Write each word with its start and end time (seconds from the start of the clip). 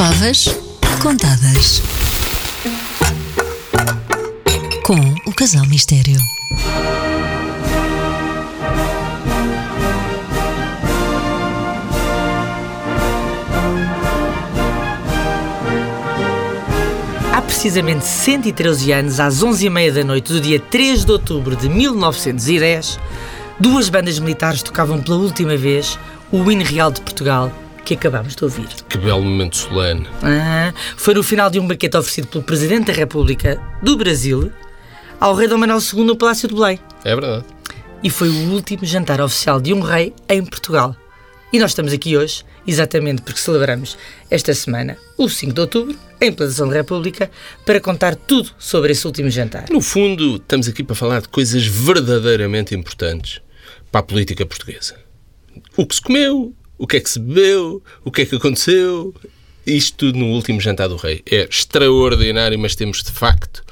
Favas 0.00 0.46
contadas. 1.02 1.82
Com 4.82 4.98
o 5.26 5.34
Casal 5.34 5.66
Mistério. 5.66 6.16
Há 17.34 17.42
precisamente 17.42 18.06
113 18.06 18.92
anos, 18.92 19.20
às 19.20 19.44
11h30 19.44 19.92
da 19.92 20.02
noite 20.02 20.32
do 20.32 20.40
dia 20.40 20.58
3 20.58 21.04
de 21.04 21.12
outubro 21.12 21.54
de 21.54 21.68
1910, 21.68 22.98
duas 23.60 23.90
bandas 23.90 24.18
militares 24.18 24.62
tocavam 24.62 25.02
pela 25.02 25.18
última 25.18 25.58
vez 25.58 25.98
o 26.32 26.50
hino 26.50 26.64
real 26.64 26.90
de 26.90 27.02
Portugal, 27.02 27.52
que 27.90 27.94
acabámos 27.94 28.36
de 28.36 28.44
ouvir. 28.44 28.68
Que 28.88 28.98
belo 28.98 29.22
momento 29.22 29.56
solene. 29.56 30.06
Ah, 30.22 30.72
foi 30.96 31.14
no 31.14 31.24
final 31.24 31.50
de 31.50 31.58
um 31.58 31.66
banquete 31.66 31.96
oferecido 31.96 32.28
pelo 32.28 32.44
Presidente 32.44 32.86
da 32.86 32.92
República 32.92 33.60
do 33.82 33.96
Brasil 33.96 34.52
ao 35.18 35.34
rei 35.34 35.48
Dom 35.48 35.58
Manuel 35.58 35.80
II 35.80 36.04
no 36.04 36.16
Palácio 36.16 36.48
de 36.48 36.54
Belém. 36.54 36.78
É 37.04 37.14
verdade. 37.14 37.44
E 38.02 38.08
foi 38.08 38.28
o 38.28 38.52
último 38.52 38.84
jantar 38.84 39.20
oficial 39.20 39.60
de 39.60 39.74
um 39.74 39.80
rei 39.80 40.14
em 40.28 40.44
Portugal. 40.44 40.94
E 41.52 41.58
nós 41.58 41.72
estamos 41.72 41.92
aqui 41.92 42.16
hoje, 42.16 42.44
exatamente 42.64 43.22
porque 43.22 43.40
celebramos 43.40 43.98
esta 44.30 44.54
semana, 44.54 44.96
o 45.18 45.28
5 45.28 45.52
de 45.52 45.60
outubro, 45.60 45.98
em 46.20 46.28
implantação 46.28 46.68
da 46.68 46.76
República, 46.76 47.28
para 47.66 47.80
contar 47.80 48.14
tudo 48.14 48.50
sobre 48.56 48.92
esse 48.92 49.04
último 49.04 49.28
jantar. 49.30 49.64
No 49.68 49.80
fundo, 49.80 50.36
estamos 50.36 50.68
aqui 50.68 50.84
para 50.84 50.94
falar 50.94 51.22
de 51.22 51.28
coisas 51.28 51.66
verdadeiramente 51.66 52.72
importantes 52.72 53.42
para 53.90 54.00
a 54.00 54.04
política 54.04 54.46
portuguesa. 54.46 54.96
O 55.76 55.84
que 55.84 55.96
se 55.96 56.00
comeu, 56.00 56.54
o 56.80 56.86
que 56.86 56.96
é 56.96 57.00
que 57.00 57.10
se 57.10 57.18
bebeu, 57.20 57.82
o 58.02 58.10
que 58.10 58.22
é 58.22 58.26
que 58.26 58.34
aconteceu. 58.34 59.14
Isto 59.66 59.98
tudo 59.98 60.18
no 60.18 60.28
último 60.28 60.58
jantar 60.58 60.88
do 60.88 60.96
rei. 60.96 61.22
É 61.30 61.42
extraordinário, 61.48 62.58
mas 62.58 62.74
temos 62.74 63.02
de 63.02 63.12
facto 63.12 63.62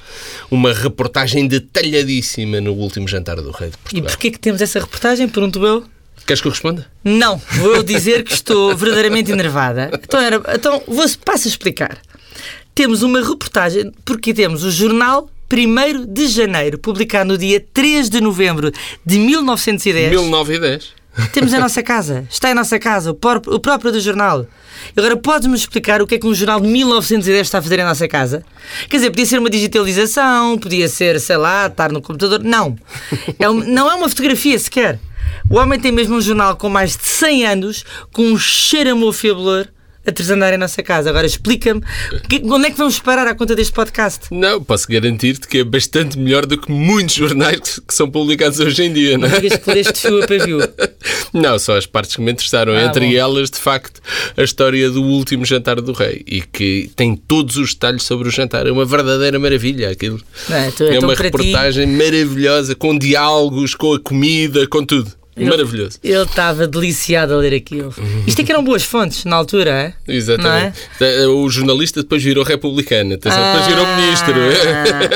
uma 0.50 0.74
reportagem 0.74 1.48
detalhadíssima 1.48 2.60
no 2.60 2.74
último 2.74 3.08
jantar 3.08 3.36
do 3.36 3.50
rei 3.50 3.70
de 3.70 3.76
E 3.76 3.78
Portugal. 3.78 4.10
porquê 4.10 4.30
que 4.30 4.38
temos 4.38 4.60
essa 4.60 4.78
reportagem? 4.78 5.26
Pergunto 5.26 5.64
eu. 5.64 5.84
Queres 6.26 6.42
que 6.42 6.46
eu 6.48 6.52
responda? 6.52 6.86
Não, 7.02 7.40
vou 7.56 7.82
dizer 7.82 8.24
que 8.24 8.34
estou 8.34 8.76
verdadeiramente 8.76 9.32
enervada. 9.32 9.90
Então, 9.94 10.20
era, 10.20 10.42
então 10.54 10.82
vou, 10.86 11.06
passo 11.24 11.48
a 11.48 11.50
explicar. 11.50 11.98
Temos 12.74 13.02
uma 13.02 13.26
reportagem, 13.26 13.90
porque 14.04 14.34
temos 14.34 14.64
o 14.64 14.70
jornal 14.70 15.30
1 15.50 16.04
de 16.12 16.28
janeiro, 16.28 16.78
publicado 16.78 17.32
no 17.32 17.38
dia 17.38 17.64
3 17.72 18.10
de 18.10 18.20
novembro 18.20 18.70
de 19.04 19.18
1910. 19.18 20.10
1910. 20.10 20.97
Temos 21.32 21.52
a 21.54 21.58
nossa 21.58 21.82
casa, 21.82 22.26
está 22.30 22.50
em 22.50 22.54
nossa 22.54 22.78
casa, 22.78 23.10
o, 23.10 23.14
o 23.54 23.58
próprio 23.60 23.90
do 23.92 24.00
jornal. 24.00 24.46
Agora, 24.96 25.16
podes-me 25.16 25.54
explicar 25.56 26.00
o 26.00 26.06
que 26.06 26.14
é 26.14 26.18
que 26.18 26.26
um 26.26 26.34
jornal 26.34 26.60
de 26.60 26.68
1910 26.68 27.46
está 27.46 27.58
a 27.58 27.62
fazer 27.62 27.78
em 27.80 27.84
nossa 27.84 28.06
casa? 28.06 28.44
Quer 28.88 28.96
dizer, 28.98 29.10
podia 29.10 29.26
ser 29.26 29.38
uma 29.38 29.50
digitalização, 29.50 30.56
podia 30.58 30.88
ser, 30.88 31.18
sei 31.20 31.36
lá, 31.36 31.66
estar 31.66 31.90
no 31.90 32.00
computador. 32.00 32.42
Não. 32.42 32.76
É 33.38 33.48
um- 33.50 33.64
não 33.64 33.90
é 33.90 33.94
uma 33.94 34.08
fotografia 34.08 34.58
sequer. 34.58 34.98
O 35.50 35.56
homem 35.58 35.78
tem 35.80 35.90
mesmo 35.92 36.16
um 36.16 36.20
jornal 36.20 36.56
com 36.56 36.68
mais 36.68 36.96
de 36.96 37.02
100 37.04 37.46
anos, 37.46 37.84
com 38.12 38.22
um 38.22 38.38
cheiro 38.38 38.90
a 38.90 38.94
mofebolor, 40.08 40.10
a 40.10 40.10
desandar 40.10 40.54
em 40.54 40.56
nossa 40.56 40.82
casa. 40.82 41.10
Agora, 41.10 41.26
explica-me, 41.26 41.82
onde 42.44 42.66
é 42.66 42.70
que 42.70 42.78
vamos 42.78 42.98
parar 42.98 43.26
à 43.26 43.34
conta 43.34 43.54
deste 43.54 43.72
podcast? 43.72 44.26
Não, 44.30 44.62
posso 44.62 44.86
garantir-te 44.88 45.46
que 45.46 45.58
é 45.58 45.64
bastante 45.64 46.18
melhor 46.18 46.46
do 46.46 46.58
que 46.58 46.70
muitos 46.70 47.14
jornais 47.14 47.78
que- 47.86 47.94
são 47.94 48.10
publicados 48.10 48.58
hoje 48.60 48.82
em 48.84 48.92
dia, 48.92 49.18
não 49.18 49.28
é? 49.28 49.40
Que 49.40 49.70
leste 49.72 49.98
fio 50.00 50.22
a 50.22 50.26
pavio. 50.26 50.58
Não, 51.32 51.58
só 51.58 51.76
as 51.76 51.86
partes 51.86 52.16
que 52.16 52.22
me 52.22 52.32
interessaram. 52.32 52.72
Ah, 52.72 52.84
Entre 52.84 53.06
bom. 53.06 53.12
elas, 53.16 53.50
de 53.50 53.58
facto, 53.58 54.00
a 54.36 54.42
história 54.42 54.90
do 54.90 55.02
último 55.02 55.44
jantar 55.44 55.80
do 55.80 55.92
rei. 55.92 56.22
E 56.26 56.40
que 56.42 56.90
tem 56.96 57.14
todos 57.16 57.56
os 57.56 57.74
detalhes 57.74 58.02
sobre 58.02 58.28
o 58.28 58.30
jantar. 58.30 58.66
É 58.66 58.72
uma 58.72 58.84
verdadeira 58.84 59.38
maravilha 59.38 59.90
aquilo. 59.90 60.20
Não 60.48 60.56
é? 60.56 60.70
Tu- 60.70 60.84
É 60.84 60.96
então, 60.96 61.08
uma 61.08 61.16
para 61.16 61.30
ti- 61.30 61.36
reportagem 61.38 61.86
maravilhosa, 61.86 62.74
com 62.74 62.96
diálogos, 62.96 63.74
com 63.74 63.94
a 63.94 64.00
comida, 64.00 64.66
com 64.66 64.84
tudo. 64.84 65.17
Maravilhoso. 65.46 65.98
Ele 66.02 66.22
estava 66.22 66.66
deliciado 66.66 67.34
a 67.34 67.36
ler 67.36 67.54
aquilo. 67.54 67.94
Isto 68.26 68.40
é 68.40 68.44
que 68.44 68.52
eram 68.52 68.64
boas 68.64 68.82
fontes 68.82 69.24
na 69.24 69.36
altura, 69.36 69.70
é? 69.70 69.82
Não 70.06 70.14
é? 70.14 70.16
Exatamente. 70.16 70.78
O 71.30 71.48
jornalista 71.50 72.02
depois 72.02 72.22
virou 72.22 72.44
republicano. 72.44 73.14
Atenção, 73.14 73.40
depois 73.52 73.66
virou 73.66 73.86
ministro. 73.96 74.34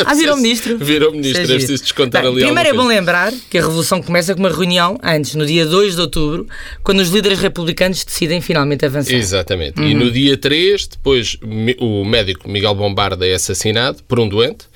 Ah, 0.06 0.14
virou 0.14 0.36
ministro? 0.42 0.78
Virou 0.78 1.12
ministro. 1.12 1.42
É 1.42 1.46
giro. 1.46 1.58
preciso 1.58 1.82
descontar 1.82 2.22
Bem, 2.22 2.30
ali 2.32 2.42
Primeiro 2.42 2.68
é 2.68 2.72
bom 2.72 2.86
lembrar 2.86 3.32
que 3.50 3.58
a 3.58 3.60
Revolução 3.62 4.02
começa 4.02 4.34
com 4.34 4.40
uma 4.40 4.50
reunião 4.50 4.98
antes, 5.02 5.34
no 5.34 5.46
dia 5.46 5.64
2 5.66 5.94
de 5.94 6.00
outubro, 6.00 6.46
quando 6.82 7.00
os 7.00 7.08
líderes 7.08 7.38
republicanos 7.38 8.04
decidem 8.04 8.40
finalmente 8.40 8.84
avançar. 8.84 9.12
Exatamente. 9.14 9.80
Uhum. 9.80 9.88
E 9.88 9.94
no 9.94 10.10
dia 10.10 10.36
3, 10.36 10.86
depois 10.88 11.36
o 11.78 12.04
médico 12.04 12.48
Miguel 12.48 12.74
Bombarda 12.74 13.26
é 13.26 13.34
assassinado 13.34 14.02
por 14.08 14.18
um 14.20 14.28
doente 14.28 14.66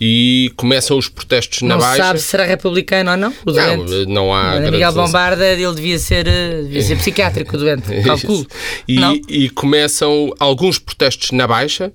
e 0.00 0.52
começam 0.56 0.96
os 0.98 1.08
protestos 1.08 1.62
na 1.62 1.68
Uhum. 1.68 1.80
Não 1.80 1.86
Baixa. 1.86 2.02
sabe 2.02 2.18
se 2.20 2.26
será 2.26 2.44
republicano 2.44 3.10
ou 3.12 3.16
não, 3.16 3.32
o 3.46 3.52
Não, 3.52 3.76
doente. 3.86 4.06
não 4.10 4.34
há 4.34 4.52
Olha, 4.52 4.60
grande 4.70 4.77
Miguel. 4.86 4.92
Bombarda, 5.06 5.46
ele 5.46 5.74
devia 5.74 5.98
ser, 5.98 6.26
eh, 6.26 6.62
devia 6.62 6.82
ser 6.82 6.96
psiquiátrico, 6.96 7.56
doente. 7.56 7.82
Calculo. 8.02 8.46
E, 8.88 8.98
e 9.28 9.50
começam 9.50 10.32
alguns 10.38 10.78
protestos 10.78 11.30
na 11.32 11.46
Baixa, 11.46 11.92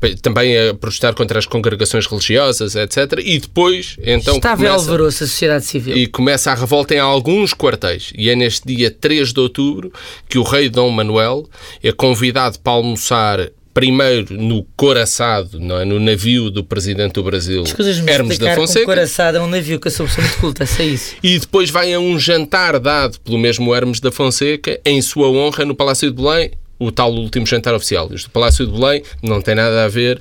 pe- 0.00 0.16
também 0.16 0.56
a 0.68 0.74
protestar 0.74 1.14
contra 1.14 1.38
as 1.38 1.46
congregações 1.46 2.06
religiosas, 2.06 2.74
etc. 2.74 3.20
E 3.24 3.38
depois, 3.38 3.96
então, 4.02 4.36
Estava 4.36 4.56
começa, 4.56 4.74
alvoroço 4.74 5.24
a 5.24 5.26
sociedade 5.26 5.64
civil. 5.64 5.96
e 5.96 6.06
começa 6.06 6.50
a 6.50 6.54
revolta 6.54 6.94
em 6.94 6.98
alguns 6.98 7.52
quartéis. 7.54 8.12
E 8.16 8.30
é 8.30 8.34
neste 8.36 8.66
dia 8.66 8.90
3 8.90 9.32
de 9.32 9.40
outubro 9.40 9.92
que 10.28 10.38
o 10.38 10.42
rei 10.42 10.68
Dom 10.68 10.90
Manuel 10.90 11.48
é 11.82 11.92
convidado 11.92 12.58
para 12.60 12.72
almoçar 12.72 13.50
primeiro 13.74 14.34
no 14.40 14.62
coraçado, 14.76 15.58
não 15.60 15.80
é? 15.80 15.84
no 15.84 15.98
navio 15.98 16.48
do 16.48 16.62
presidente 16.62 17.14
do 17.14 17.22
Brasil, 17.24 17.64
Hermes 17.66 18.06
da 18.06 18.12
explicar 18.22 18.54
com 18.54 18.60
Fonseca. 18.62 18.86
coraçada 18.86 19.42
um 19.42 19.48
navio 19.48 19.80
que 19.80 19.88
eu 19.88 19.92
sou 19.92 20.06
pessoa 20.06 20.24
muito 20.26 20.38
culta, 20.40 20.64
sei 20.64 20.90
isso. 20.90 21.16
E 21.22 21.38
depois 21.38 21.70
vai 21.70 21.92
a 21.92 21.98
um 21.98 22.18
jantar 22.18 22.78
dado 22.78 23.18
pelo 23.20 23.36
mesmo 23.36 23.74
Hermes 23.74 23.98
da 24.00 24.12
Fonseca 24.12 24.80
em 24.84 25.02
sua 25.02 25.28
honra 25.28 25.64
no 25.64 25.74
Palácio 25.74 26.08
de 26.10 26.16
Belém, 26.22 26.52
o 26.78 26.90
tal 26.90 27.12
último 27.12 27.46
jantar 27.46 27.72
oficial. 27.74 28.08
Este 28.12 28.28
Palácio 28.28 28.66
de 28.66 28.72
Belém 28.72 29.02
não 29.22 29.40
tem 29.40 29.54
nada 29.54 29.84
a 29.84 29.88
ver 29.88 30.20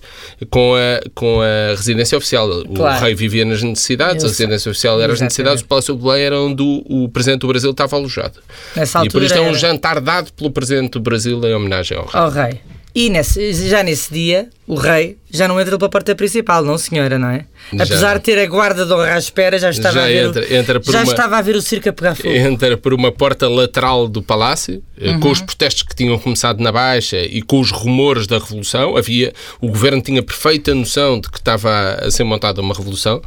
com 0.49 0.73
a, 0.75 1.01
com 1.13 1.41
a 1.41 1.75
residência 1.75 2.17
oficial. 2.17 2.47
O 2.49 2.73
Claro. 2.73 3.03
rei 3.03 3.13
vivia 3.15 3.43
nas 3.45 3.61
necessidades, 3.61 4.23
Eu 4.23 4.29
a 4.29 4.31
residência 4.31 4.69
oficial 4.71 4.95
era 5.01 5.13
as 5.13 5.19
Exatamente. 5.19 5.23
necessidades, 5.31 5.63
o 5.63 5.65
Palácio 5.67 5.95
de 5.95 6.01
Belém 6.03 6.21
era 6.23 6.39
onde 6.39 6.61
o, 6.63 7.03
o 7.05 7.09
Presidente 7.09 7.41
do 7.41 7.47
Brasil 7.47 7.71
estava 7.71 7.95
alojado. 7.95 8.39
Nessa 8.75 9.03
e 9.05 9.09
por 9.09 9.21
isto 9.23 9.37
é 9.37 9.41
um 9.41 9.47
era- 9.47 9.57
jantar 9.57 9.99
dado 9.99 10.31
pelo 10.33 10.51
Presidente 10.51 10.91
do 10.91 10.99
Brasil 11.01 11.39
em 11.43 11.53
homenagem 11.53 11.97
ao 11.97 12.05
rei. 12.05 12.21
ao 12.21 12.29
rei. 12.29 12.59
E 12.95 13.09
nesse- 13.09 13.53
já 13.67 13.81
nesse 13.83 14.13
dia, 14.13 14.49
o 14.67 14.75
rei 14.75 15.17
já 15.31 15.47
não 15.47 15.59
entra 15.59 15.77
pela 15.77 15.89
porta 15.89 16.15
principal, 16.15 16.63
não 16.63 16.77
senhora, 16.77 17.17
não 17.17 17.27
é? 17.29 17.45
Já 17.73 17.83
Apesar 17.83 18.17
de 18.19 18.23
ter 18.23 18.37
a 18.39 18.45
guarda 18.45 18.85
de 18.85 18.93
honra 18.93 19.15
à 19.15 19.17
espera, 19.17 19.57
já 19.57 19.69
estava 19.71 19.95
Já 19.95 20.03
a 20.03 20.07
ver, 20.07 20.25
o- 20.25 20.29
entra- 20.29 20.55
entra 20.57 20.79
por 20.79 20.91
já 20.91 20.99
uma- 20.99 21.11
estava 21.11 21.37
a 21.37 21.41
ver 21.41 21.55
o 21.55 21.61
circo 21.61 21.89
a 21.89 21.93
pegar 21.93 22.13
fogo. 22.15 22.29
entra 22.29 22.77
por 22.77 22.93
uma 22.93 23.11
porta 23.11 23.49
lateral 23.49 24.07
do 24.07 24.21
palácio, 24.21 24.83
eh, 24.99 25.17
com 25.17 25.31
os 25.31 25.41
protestos 25.41 25.81
que 25.83 25.95
tinham 25.95 26.17
começado 26.19 26.59
na 26.61 26.71
Baixa 26.71 27.17
e 27.19 27.41
com 27.41 27.59
os 27.59 27.71
rumores 27.71 28.27
da 28.27 28.37
revolução. 28.37 28.95
Havia, 28.95 29.33
o 29.59 29.67
governo 29.69 30.01
tinha 30.03 30.21
perfeita 30.21 30.73
noção 30.75 31.19
de 31.19 31.29
que 31.31 31.37
estava 31.39 31.95
a 32.01 32.11
ser 32.11 32.23
montada 32.23 32.61
uma 32.61 32.75
revolução. 32.75 33.19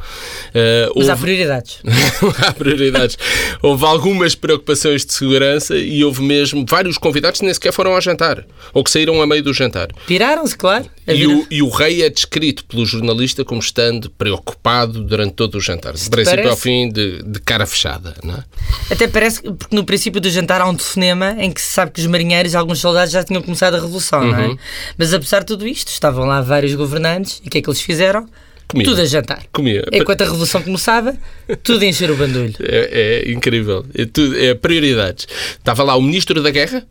Eh, 0.55 0.89
Mas 0.95 1.09
há 1.09 1.17
prioridades. 1.17 1.79
há 2.47 2.53
prioridades. 2.53 3.19
Houve 3.61 3.85
algumas 3.85 4.35
preocupações 4.37 5.05
de 5.05 5.13
segurança 5.13 5.77
e 5.77 6.05
houve 6.05 6.23
mesmo 6.23 6.65
vários 6.69 6.97
convidados 6.99 7.41
que 7.41 7.45
nem 7.47 7.53
sequer 7.55 7.73
foram 7.73 7.93
ao 7.95 8.01
jantar 8.01 8.45
ou 8.73 8.85
que 8.85 8.91
saíram 8.93 9.21
a 9.21 9.27
meio 9.27 9.43
do 9.43 9.53
jantar. 9.53 9.89
Piraram-se, 10.07 10.57
claro. 10.57 10.85
A 11.07 11.13
E 11.27 11.35
o, 11.35 11.47
e 11.51 11.63
o 11.63 11.69
rei 11.69 12.03
é 12.03 12.09
descrito 12.11 12.65
pelo 12.65 12.85
jornalista 12.87 13.45
como 13.45 13.61
estando 13.61 14.09
preocupado 14.11 15.03
durante 15.03 15.35
todo 15.35 15.57
o 15.57 15.61
jantar, 15.61 15.95
de 15.95 16.09
princípio 16.11 16.25
parece- 16.43 16.49
ao 16.51 16.57
fim, 16.57 16.89
de, 16.89 17.23
de 17.23 17.41
cara 17.41 17.67
fechada. 17.67 18.15
Não 18.23 18.35
é? 18.35 18.45
Até 18.91 19.09
parece 19.09 19.43
que, 19.43 19.53
porque 19.53 19.75
no 19.75 19.85
princípio 19.85 20.21
do 20.21 20.31
jantar 20.31 20.61
há 20.61 20.67
um 20.69 20.75
telefonema 20.75 21.37
em 21.39 21.51
que 21.51 21.61
se 21.61 21.71
sabe 21.71 21.91
que 21.93 22.01
os 22.01 22.07
marinheiros 22.07 22.53
e 22.53 22.57
alguns 22.57 22.79
soldados 22.79 23.13
já 23.13 23.23
tinham 23.25 23.43
começado 23.43 23.75
a 23.75 23.81
revolução, 23.81 24.25
não 24.25 24.39
Uhum. 24.39 24.53
é? 24.53 24.57
Mas 24.99 25.13
apesar 25.15 25.41
de 25.41 25.47
tudo 25.47 25.67
isto, 25.67 25.89
estavam 25.89 26.25
lá 26.27 26.41
vários 26.41 26.75
governantes 26.75 27.41
e 27.45 27.49
o 27.49 27.51
que 27.51 27.59
é 27.59 27.63
que 27.63 27.69
eles 27.69 27.81
fizeram? 27.81 28.29
Comia. 28.69 28.85
Tudo 28.85 29.01
a 29.01 29.05
jantar. 29.05 29.45
Comia. 29.53 29.85
Enquanto 29.93 30.23
a 30.23 30.25
revolução 30.25 30.61
começava, 30.61 31.17
tudo 31.63 31.85
a 31.85 31.87
encher 31.87 32.11
o 32.11 32.17
bandulho. 32.17 32.53
É, 32.61 33.23
é 33.27 33.31
incrível. 33.31 33.87
É, 33.95 34.05
tudo, 34.05 34.37
é 34.37 34.55
prioridades. 34.55 35.29
Estava 35.57 35.85
lá 35.85 35.95
o 35.95 36.03
Ministro 36.03 36.43
da 36.43 36.51
Guerra, 36.51 36.85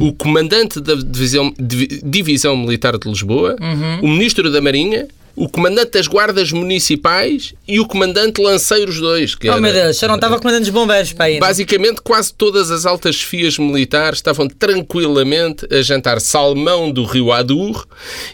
o 0.00 0.12
Comandante 0.12 0.80
da 0.80 0.94
Divisão, 0.94 1.52
Divi- 1.58 2.00
Divisão 2.04 2.56
Militar 2.56 2.96
de 2.98 3.08
Lisboa, 3.08 3.56
o 4.02 4.08
Ministro 4.08 4.50
da 4.50 4.60
Marinha 4.60 5.06
o 5.36 5.48
comandante 5.48 5.92
das 5.92 6.06
guardas 6.06 6.52
municipais 6.52 7.54
e 7.66 7.80
o 7.80 7.86
comandante 7.86 8.40
Lanceiros 8.40 9.00
2. 9.00 9.34
Que 9.34 9.48
Oh 9.48 9.52
era- 9.52 9.60
meu 9.60 9.72
Deus, 9.72 9.98
já 9.98 10.06
não 10.08 10.14
estava 10.14 10.38
comandando 10.38 10.62
os 10.64 10.70
bombeiros 10.70 11.12
para 11.12 11.26
aí. 11.26 11.34
não? 11.34 11.40
Basicamente, 11.40 12.00
quase 12.02 12.32
todas 12.32 12.70
as 12.70 12.86
altas 12.86 13.16
chefias 13.16 13.58
militares 13.58 14.18
estavam 14.18 14.48
tranquilamente 14.48 15.66
a 15.74 15.82
jantar 15.82 16.20
salmão 16.20 16.90
do 16.90 17.04
rio 17.04 17.32
Adour 17.32 17.86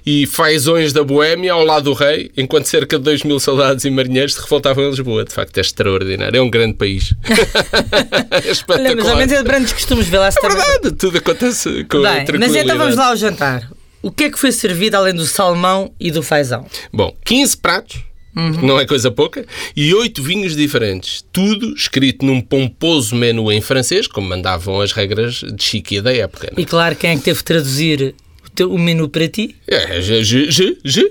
e 0.04 0.26
fazões 0.26 0.92
da 0.92 1.02
Boémia 1.02 1.52
ao 1.52 1.64
lado 1.64 1.84
do 1.84 1.92
rei, 1.94 2.30
enquanto 2.36 2.66
cerca 2.66 2.98
de 2.98 3.04
2 3.04 3.22
mil 3.24 3.40
soldados 3.40 3.84
e 3.84 3.90
marinheiros 3.90 4.34
se 4.34 4.40
revoltavam 4.40 4.84
em 4.84 4.90
Lisboa. 4.90 5.24
De 5.24 5.32
facto, 5.32 5.56
é 5.58 5.60
extraordinário. 5.60 6.36
É 6.36 6.42
um 6.42 6.50
grande 6.50 6.74
país. 6.74 7.14
é 8.30 8.36
Olha, 8.36 8.50
espetacular. 8.50 8.96
mas 8.96 9.08
ao 9.08 9.16
menos 9.16 9.32
é 9.32 9.36
de 9.38 9.44
grandes 9.44 9.72
costumes, 9.72 10.06
vê 10.08 10.18
lá 10.18 10.30
se 10.30 10.38
É 10.38 10.48
verdade, 10.48 10.92
tudo 10.96 11.18
acontece 11.18 11.84
com 11.84 12.02
Bem, 12.02 12.24
mas 12.38 12.54
então 12.54 12.76
vamos 12.78 12.96
lá 12.96 13.08
ao 13.08 13.16
jantar. 13.16 13.70
O 14.02 14.10
que 14.10 14.24
é 14.24 14.30
que 14.30 14.38
foi 14.38 14.50
servido 14.52 14.96
além 14.96 15.14
do 15.14 15.26
salmão 15.26 15.92
e 16.00 16.10
do 16.10 16.22
fazão? 16.22 16.66
Bom, 16.92 17.14
15 17.24 17.56
pratos, 17.58 17.98
Uhum. 18.36 18.62
não 18.64 18.78
é 18.78 18.86
coisa 18.86 19.10
pouca, 19.10 19.44
e 19.76 19.92
8 19.92 20.22
vinhos 20.22 20.54
diferentes. 20.54 21.24
Tudo 21.32 21.74
escrito 21.74 22.24
num 22.24 22.40
pomposo 22.40 23.14
menu 23.16 23.50
em 23.50 23.60
francês, 23.60 24.06
como 24.06 24.28
mandavam 24.28 24.80
as 24.80 24.92
regras 24.92 25.42
de 25.52 25.62
chiquia 25.62 26.00
da 26.00 26.14
época. 26.14 26.48
não 26.52 26.58
é? 26.58 26.62
E 26.62 26.64
claro, 26.64 26.94
quem 26.94 27.10
é 27.10 27.16
que 27.16 27.22
teve 27.22 27.38
de 27.38 27.44
traduzir 27.44 28.14
o, 28.60 28.78
menu 28.78 29.08
para 29.08 29.28
ti? 29.28 29.56
É, 29.68 30.00
je, 30.00 30.22
je, 30.24 30.50
je, 30.50 30.76
je. 30.84 31.10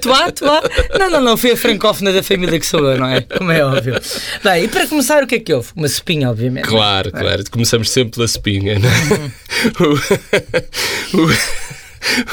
Tuá, 0.00 0.30
tuá. 0.32 0.62
Não, 0.98 1.10
não, 1.10 1.20
não, 1.20 1.36
foi 1.36 1.52
a 1.52 1.56
francófona 1.56 2.12
da 2.12 2.22
família 2.22 2.58
que 2.58 2.66
sou 2.66 2.80
eu, 2.90 2.98
não 2.98 3.06
é? 3.08 3.20
Como 3.20 3.50
é 3.50 3.64
óbvio. 3.64 3.94
Bem, 4.42 4.64
e 4.64 4.68
para 4.68 4.86
começar, 4.86 5.22
o 5.22 5.26
que 5.26 5.36
é 5.36 5.38
que 5.38 5.52
houve? 5.52 5.68
Uma 5.76 5.88
sopinha, 5.88 6.30
obviamente. 6.30 6.64
Claro, 6.66 7.10
claro. 7.12 7.42
Começamos 7.50 7.90
sempre 7.90 8.12
pela 8.14 8.26
espinha. 8.26 8.78
Não 8.78 8.88
é? 8.88 9.32
o, 11.16 11.22
o- 11.26 11.32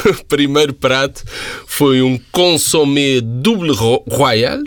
o 0.10 0.26
primeiro 0.26 0.74
prato 0.74 1.24
foi 1.68 2.02
um 2.02 2.20
consommé 2.32 3.22
double 3.22 3.72
ro- 3.72 4.04
royal. 4.10 4.60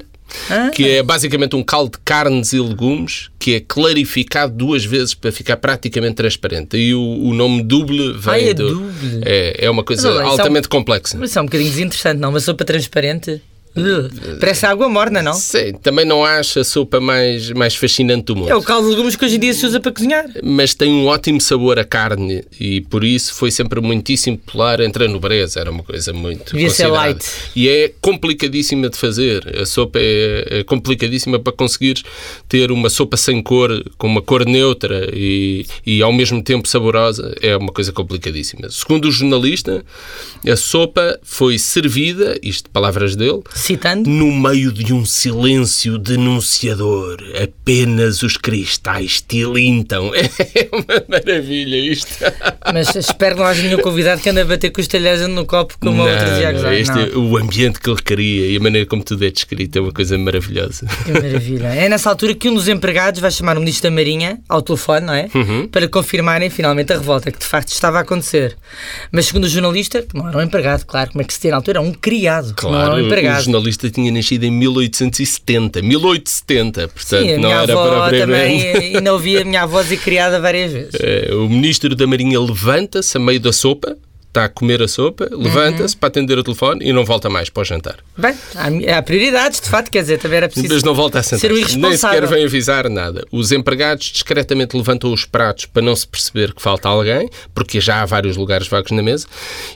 Ah. 0.50 0.70
Que 0.70 0.88
é 0.88 1.02
basicamente 1.02 1.54
um 1.56 1.62
caldo 1.62 1.92
de 1.92 1.98
carnes 2.04 2.52
e 2.52 2.60
legumes 2.60 3.28
que 3.38 3.54
é 3.56 3.60
clarificado 3.60 4.52
duas 4.54 4.84
vezes 4.84 5.14
para 5.14 5.30
ficar 5.32 5.56
praticamente 5.56 6.14
transparente. 6.14 6.76
E 6.76 6.94
o, 6.94 7.00
o 7.00 7.34
nome 7.34 7.62
double 7.62 8.12
vem 8.18 8.32
Ah, 8.34 8.40
é 8.40 8.54
do. 8.54 8.68
double. 8.68 9.20
É, 9.24 9.66
é 9.66 9.70
uma 9.70 9.82
coisa 9.84 10.08
olha, 10.08 10.14
isso 10.14 10.22
é 10.22 10.26
um- 10.26 10.30
altamente 10.30 10.68
complexa. 10.68 11.16
Mas 11.18 11.36
é 11.36 11.40
um 11.40 11.44
bocadinho 11.44 11.70
desinteressante, 11.70 12.20
não? 12.20 12.30
Uma 12.30 12.40
sopa 12.40 12.64
transparente. 12.64 13.40
Parece 14.38 14.66
água 14.66 14.88
morna, 14.88 15.22
não? 15.22 15.32
Sim, 15.32 15.72
também 15.82 16.04
não 16.04 16.24
acho 16.24 16.60
a 16.60 16.64
sopa 16.64 17.00
mais, 17.00 17.50
mais 17.50 17.74
fascinante 17.74 18.24
do 18.24 18.36
mundo. 18.36 18.50
É 18.50 18.54
o 18.54 18.62
caldo 18.62 18.88
de 18.88 18.94
legumes 18.94 19.16
que 19.16 19.24
hoje 19.24 19.36
em 19.36 19.40
dia 19.40 19.54
se 19.54 19.64
usa 19.64 19.80
para 19.80 19.92
cozinhar. 19.92 20.26
mas 20.42 20.74
tem 20.74 20.92
um 20.92 21.06
ótimo 21.06 21.40
sabor 21.40 21.78
a 21.78 21.84
carne 21.84 22.44
e 22.60 22.82
por 22.82 23.02
isso 23.02 23.34
foi 23.34 23.50
sempre 23.50 23.80
muitíssimo 23.80 24.36
popular 24.36 24.80
entre 24.80 25.06
a 25.06 25.08
nobreza. 25.08 25.60
Era 25.60 25.70
uma 25.70 25.82
coisa 25.82 26.12
muito 26.12 26.52
Devia 26.52 26.70
ser 26.70 26.88
light. 26.88 27.24
E 27.56 27.68
é 27.68 27.92
complicadíssima 28.00 28.90
de 28.90 28.98
fazer. 28.98 29.56
A 29.60 29.64
sopa 29.64 29.98
é, 29.98 30.58
é 30.60 30.64
complicadíssima 30.64 31.38
para 31.38 31.52
conseguires 31.52 32.02
ter 32.48 32.70
uma 32.70 32.90
sopa 32.90 33.16
sem 33.16 33.42
cor, 33.42 33.82
com 33.96 34.06
uma 34.06 34.20
cor 34.20 34.44
neutra 34.44 35.08
e, 35.12 35.66
e 35.86 36.02
ao 36.02 36.12
mesmo 36.12 36.42
tempo 36.42 36.68
saborosa. 36.68 37.34
É 37.40 37.56
uma 37.56 37.72
coisa 37.72 37.92
complicadíssima. 37.92 38.68
Segundo 38.70 39.06
o 39.06 39.10
jornalista, 39.10 39.84
a 40.46 40.56
sopa 40.56 41.18
foi 41.22 41.58
servida, 41.58 42.38
isto 42.42 42.68
palavras 42.70 43.16
dele, 43.16 43.42
Citando. 43.62 44.08
no 44.10 44.32
meio 44.32 44.72
de 44.72 44.92
um 44.92 45.04
silêncio 45.06 45.96
denunciador, 45.98 47.18
apenas 47.42 48.22
os 48.22 48.36
cristais 48.36 49.20
tilintam. 49.26 50.10
É 50.54 50.68
uma 50.72 51.02
maravilha 51.08 51.76
isto. 51.76 52.08
Mas 52.72 52.94
espero 52.94 53.36
não 53.36 53.44
haja 53.44 53.62
nenhum 53.62 53.78
convidado 53.78 54.20
que 54.20 54.28
ande 54.28 54.40
a 54.40 54.44
bater 54.44 54.70
com 54.70 54.80
os 54.80 54.86
talheres 54.86 55.26
no 55.28 55.46
copo 55.46 55.76
como 55.80 56.02
dizia 56.04 56.48
a 56.48 56.52
gozar. 56.52 56.74
este 56.74 56.92
Não. 56.94 57.02
é 57.02 57.16
o 57.16 57.36
ambiente 57.38 57.80
que 57.80 57.88
ele 57.88 58.02
queria 58.02 58.46
e 58.50 58.56
a 58.56 58.60
maneira 58.60 58.86
como 58.86 59.02
tudo 59.02 59.24
é 59.24 59.30
descrito 59.30 59.78
é 59.78 59.80
uma 59.80 59.92
coisa 59.92 60.16
maravilhosa. 60.18 60.86
Que 61.04 61.12
maravilha. 61.12 61.68
É 61.68 61.88
nessa 61.88 62.10
altura 62.10 62.34
que 62.34 62.48
um 62.48 62.54
dos 62.54 62.68
empregados 62.68 63.20
vai 63.20 63.30
chamar 63.30 63.56
o 63.56 63.60
Ministro 63.60 63.88
da 63.90 63.94
Marinha 63.94 64.40
ao 64.48 64.60
telefone, 64.62 65.06
não 65.06 65.14
é? 65.14 65.28
Uhum. 65.34 65.68
Para 65.68 65.88
confirmarem 65.88 66.50
finalmente 66.50 66.92
a 66.92 66.96
revolta 66.98 67.30
que 67.30 67.38
de 67.38 67.46
facto 67.46 67.68
estava 67.68 67.98
a 67.98 68.00
acontecer. 68.02 68.56
Mas 69.10 69.26
segundo 69.26 69.44
o 69.44 69.48
jornalista, 69.48 70.02
que 70.02 70.16
não 70.16 70.28
era 70.28 70.38
um 70.38 70.42
empregado, 70.42 70.84
claro, 70.84 71.10
como 71.12 71.22
é 71.22 71.24
que 71.24 71.32
se 71.32 71.40
tinha 71.40 71.52
na 71.52 71.56
altura? 71.58 71.78
Era 71.78 71.86
um 71.88 71.92
criado, 71.92 72.54
que 72.54 72.62
não 72.64 72.74
era 72.74 72.86
Claro, 72.86 73.02
um 73.02 73.06
empregado. 73.06 73.51
Jornalista 73.52 73.90
tinha 73.90 74.10
nascido 74.10 74.44
em 74.44 74.50
1870, 74.50 75.82
1870, 75.82 76.88
portanto 76.88 77.22
Sim, 77.26 77.32
a 77.34 77.38
não 77.38 77.50
era 77.50 77.72
avó 77.72 78.00
propriamente. 78.08 78.62
também 78.64 78.96
ainda 78.96 79.12
ouvi 79.12 79.36
a 79.38 79.44
minha 79.44 79.62
avó 79.62 79.82
dizer 79.82 79.98
criada 79.98 80.40
várias 80.40 80.72
vezes. 80.72 80.94
Eh, 81.00 81.30
O 81.42 81.48
ministro 81.48 81.94
da 81.94 82.06
Marinha 82.06 82.38
levanta-se 82.40 83.16
a 83.16 83.20
meio 83.20 83.40
da 83.40 83.52
sopa, 83.52 83.96
está 84.32 84.44
a 84.46 84.48
comer 84.48 84.80
a 84.82 84.88
sopa, 84.88 85.28
Uhum. 85.30 85.42
levanta-se 85.42 85.94
para 85.94 86.06
atender 86.08 86.38
o 86.38 86.42
telefone 86.42 86.80
e 86.88 86.92
não 86.92 87.04
volta 87.04 87.28
mais 87.28 87.50
para 87.50 87.60
o 87.60 87.64
jantar. 87.64 87.96
Bem, 88.16 88.34
há, 88.54 88.96
há 88.98 89.02
prioridades, 89.02 89.60
de 89.60 89.68
facto, 89.68 89.90
quer 89.90 90.00
dizer, 90.00 90.18
também 90.18 90.38
era 90.38 90.48
preciso. 90.48 90.72
Mas 90.72 90.82
não 90.82 90.94
volta 90.94 91.18
a 91.18 91.22
sentar. 91.22 91.40
ser 91.40 91.52
o 91.52 91.78
Nem 91.78 91.96
sequer 91.96 92.26
vem 92.26 92.44
avisar 92.44 92.88
nada. 92.88 93.26
Os 93.30 93.52
empregados 93.52 94.06
discretamente 94.06 94.74
levantam 94.76 95.12
os 95.12 95.26
pratos 95.26 95.66
para 95.66 95.82
não 95.82 95.94
se 95.94 96.06
perceber 96.08 96.54
que 96.54 96.62
falta 96.62 96.88
alguém, 96.88 97.28
porque 97.54 97.78
já 97.80 98.00
há 98.02 98.06
vários 98.06 98.36
lugares 98.38 98.66
vagos 98.68 98.90
na 98.92 99.02
mesa. 99.02 99.26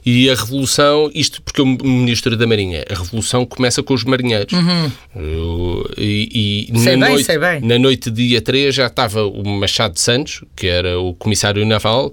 E 0.04 0.30
a 0.30 0.34
revolução, 0.34 1.10
isto 1.14 1.42
porque 1.42 1.60
o 1.60 1.66
Ministro 1.66 2.34
da 2.36 2.46
Marinha, 2.46 2.84
a 2.90 2.94
revolução 2.94 3.44
começa 3.44 3.82
com 3.82 3.92
os 3.92 4.04
marinheiros. 4.04 4.52
Eu- 5.14 5.90
e 5.98 6.26
e 6.70 6.72
Uhum. 6.72 6.80
Sei 6.82 6.96
na, 6.96 7.06
bem, 7.06 7.14
noite, 7.14 7.26
sei 7.26 7.38
bem. 7.38 7.60
na 7.60 7.78
noite 7.78 8.10
de 8.10 8.28
dia 8.28 8.40
3 8.40 8.74
já 8.74 8.86
estava 8.86 9.24
o 9.26 9.46
Machado 9.48 9.94
de 9.94 10.00
Santos, 10.00 10.42
que 10.56 10.66
era 10.66 10.98
o 10.98 11.14
comissário 11.14 11.64
naval, 11.66 12.10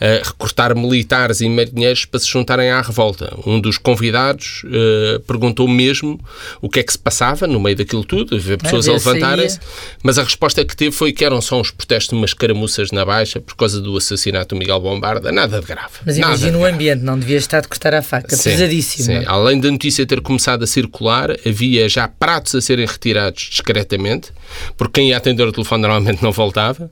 a 0.00 0.26
recrutar 0.28 0.74
militares 0.76 1.40
e 1.40 1.48
marinheiros 1.48 1.85
para 2.04 2.20
se 2.20 2.28
juntarem 2.28 2.70
à 2.70 2.80
revolta. 2.80 3.34
Um 3.46 3.60
dos 3.60 3.78
convidados 3.78 4.62
eh, 4.66 5.20
perguntou 5.26 5.68
mesmo 5.68 6.18
o 6.60 6.68
que 6.68 6.80
é 6.80 6.82
que 6.82 6.92
se 6.92 6.98
passava 6.98 7.46
no 7.46 7.60
meio 7.60 7.76
daquilo 7.76 8.04
tudo, 8.04 8.38
ver 8.38 8.58
pessoas 8.58 8.88
a 8.88 8.92
ver 8.92 9.00
se 9.00 9.08
levantarem-se, 9.08 9.56
ia. 9.56 9.62
mas 10.02 10.18
a 10.18 10.22
resposta 10.22 10.64
que 10.64 10.76
teve 10.76 10.92
foi 10.92 11.12
que 11.12 11.24
eram 11.24 11.40
só 11.40 11.60
uns 11.60 11.70
protestos, 11.70 12.12
umas 12.12 12.34
caramuças 12.34 12.90
na 12.90 13.04
baixa 13.04 13.40
por 13.40 13.54
causa 13.56 13.80
do 13.80 13.96
assassinato 13.96 14.54
do 14.54 14.58
Miguel 14.58 14.80
Bombarda. 14.80 15.30
Nada 15.30 15.60
de 15.60 15.66
grave. 15.66 15.94
Mas 16.04 16.16
imagina 16.18 16.58
o 16.58 16.64
ambiente, 16.64 17.02
não 17.02 17.18
devia 17.18 17.36
estar 17.36 17.60
de 17.60 17.68
cortar 17.68 17.94
a 17.94 18.02
faca. 18.02 18.34
Sim, 18.34 18.50
Pesadíssimo. 18.50 19.04
sim. 19.06 19.24
Além 19.26 19.60
da 19.60 19.70
notícia 19.70 20.04
ter 20.06 20.20
começado 20.20 20.62
a 20.62 20.66
circular, 20.66 21.30
havia 21.46 21.88
já 21.88 22.08
pratos 22.08 22.54
a 22.54 22.60
serem 22.60 22.86
retirados 22.86 23.48
discretamente, 23.50 24.32
porque 24.76 25.00
quem 25.00 25.10
ia 25.10 25.16
atender 25.16 25.46
o 25.46 25.52
telefone 25.52 25.82
normalmente 25.82 26.22
não 26.22 26.32
voltava. 26.32 26.90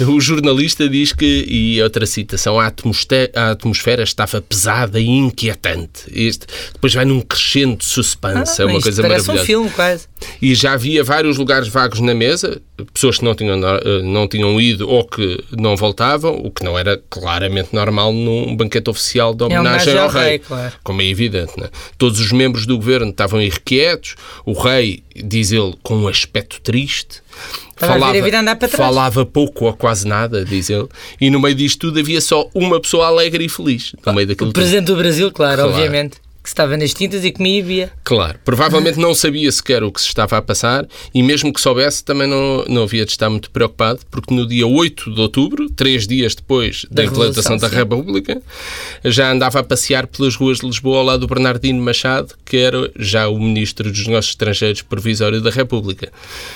O 0.00 0.20
jornalista 0.20 0.88
diz 0.88 1.12
que, 1.12 1.44
e 1.48 1.82
outra 1.82 2.06
citação, 2.06 2.58
a 2.58 2.66
atmosfera, 2.66 3.30
a 3.34 3.50
atmosfera 3.50 4.02
pesada 4.40 4.98
e 5.00 5.06
inquietante. 5.06 6.04
Este, 6.10 6.46
depois 6.72 6.94
vai 6.94 7.04
num 7.04 7.20
crescendo 7.20 7.76
de 7.76 7.84
suspense, 7.84 8.60
é 8.60 8.64
uma 8.64 8.72
Ah, 8.72 8.76
Isto 8.76 8.82
coisa 8.84 9.02
parece 9.02 9.26
maravilhosa. 9.28 9.42
um 9.42 9.46
filme, 9.46 9.70
quase. 9.70 10.06
E 10.40 10.54
já 10.54 10.72
havia 10.72 11.02
vários 11.04 11.36
lugares 11.36 11.68
vagos 11.68 12.00
na 12.00 12.14
mesa, 12.14 12.60
pessoas 12.92 13.18
que 13.18 13.24
não 13.24 13.34
tinham, 13.34 13.58
eh, 13.64 14.02
não 14.02 14.26
tinham 14.28 14.60
ido 14.60 14.88
ou 14.88 15.04
que 15.04 15.42
não 15.50 15.76
voltavam, 15.76 16.34
o 16.34 16.50
que 16.50 16.64
não 16.64 16.78
era 16.78 17.00
claramente 17.10 17.70
normal 17.74 18.12
num 18.12 18.54
banquete 18.56 18.88
oficial 18.90 19.34
de 19.34 19.44
homenagem, 19.44 19.92
homenagem 19.92 19.98
ao 19.98 20.04
ao 20.04 20.10
rei. 20.10 20.22
rei, 20.30 20.38
claro. 20.38 20.72
Como 20.82 21.02
é 21.02 21.06
evidente. 21.06 21.52
Né? 21.60 21.68
Todos 21.98 22.20
os 22.20 22.32
membros 22.32 22.66
do 22.66 22.76
governo 22.76 23.10
estavam 23.10 23.40
irrequietos, 23.40 24.14
o 24.46 24.52
rei, 24.52 25.02
diz 25.14 25.52
ele, 25.52 25.74
com 25.82 25.96
um 25.96 26.08
aspecto 26.08 26.60
triste. 26.60 27.20
Estava 27.70 28.06
a 28.08 28.12
ver 28.12 28.20
a 28.20 28.24
vida 28.24 28.38
andar 28.40 28.54
para 28.56 28.68
trás. 28.68 28.88
falava 28.88 29.26
pouco 29.26 29.64
ou 29.64 29.72
quase 29.72 30.06
nada, 30.06 30.44
diz 30.44 30.70
ele, 30.70 30.86
e 31.20 31.30
no 31.30 31.40
meio 31.40 31.54
disto 31.54 31.80
tudo 31.80 31.98
havia 31.98 32.20
só 32.20 32.48
uma 32.54 32.80
pessoa 32.80 33.06
alegre 33.08 33.44
e 33.44 33.48
feliz. 33.48 33.92
No 34.06 34.12
meio 34.12 34.28
daquilo 34.28 34.50
O 34.50 34.52
tudo. 34.52 34.60
presidente 34.62 34.86
do 34.86 34.94
Brasil, 34.96 35.32
claro, 35.32 35.62
Claro. 35.62 35.70
obviamente. 35.72 36.18
Que 36.42 36.48
estava 36.48 36.76
nas 36.76 36.92
tintas 36.92 37.24
e 37.24 37.30
comia 37.30 37.58
e 37.58 37.62
bebia. 37.62 37.92
Claro, 38.02 38.38
provavelmente 38.44 38.98
não 38.98 39.14
sabia 39.14 39.50
sequer 39.52 39.84
o 39.84 39.92
que 39.92 40.00
se 40.00 40.08
estava 40.08 40.36
a 40.36 40.42
passar 40.42 40.86
e 41.14 41.22
mesmo 41.22 41.52
que 41.52 41.60
soubesse 41.60 42.04
também 42.04 42.26
não, 42.28 42.64
não 42.68 42.82
havia 42.82 43.04
de 43.04 43.12
estar 43.12 43.30
muito 43.30 43.48
preocupado 43.50 44.00
porque 44.10 44.34
no 44.34 44.46
dia 44.46 44.66
8 44.66 45.14
de 45.14 45.20
outubro, 45.20 45.70
três 45.70 46.06
dias 46.06 46.34
depois 46.34 46.84
da, 46.90 47.02
Da 47.02 47.08
implantação 47.08 47.56
da. 47.56 47.68
República, 47.68 48.42
já 49.04 49.30
andava 49.30 49.60
a 49.60 49.62
passear 49.62 50.06
pelas 50.08 50.34
ruas 50.34 50.58
de 50.58 50.66
Lisboa 50.66 50.98
ao 50.98 51.04
lado 51.04 51.20
do 51.20 51.26
Bernardino 51.32 51.80
Machado, 51.80 52.34
que 52.44 52.56
era 52.56 52.90
já 52.98 53.28
o 53.28 53.38
Ministro 53.38 53.90
dos 53.90 54.06
Negócios 54.06 54.32
Estrangeiros 54.32 54.82
Provisório 54.82 55.40
da 55.40 55.50
República. 55.50 56.10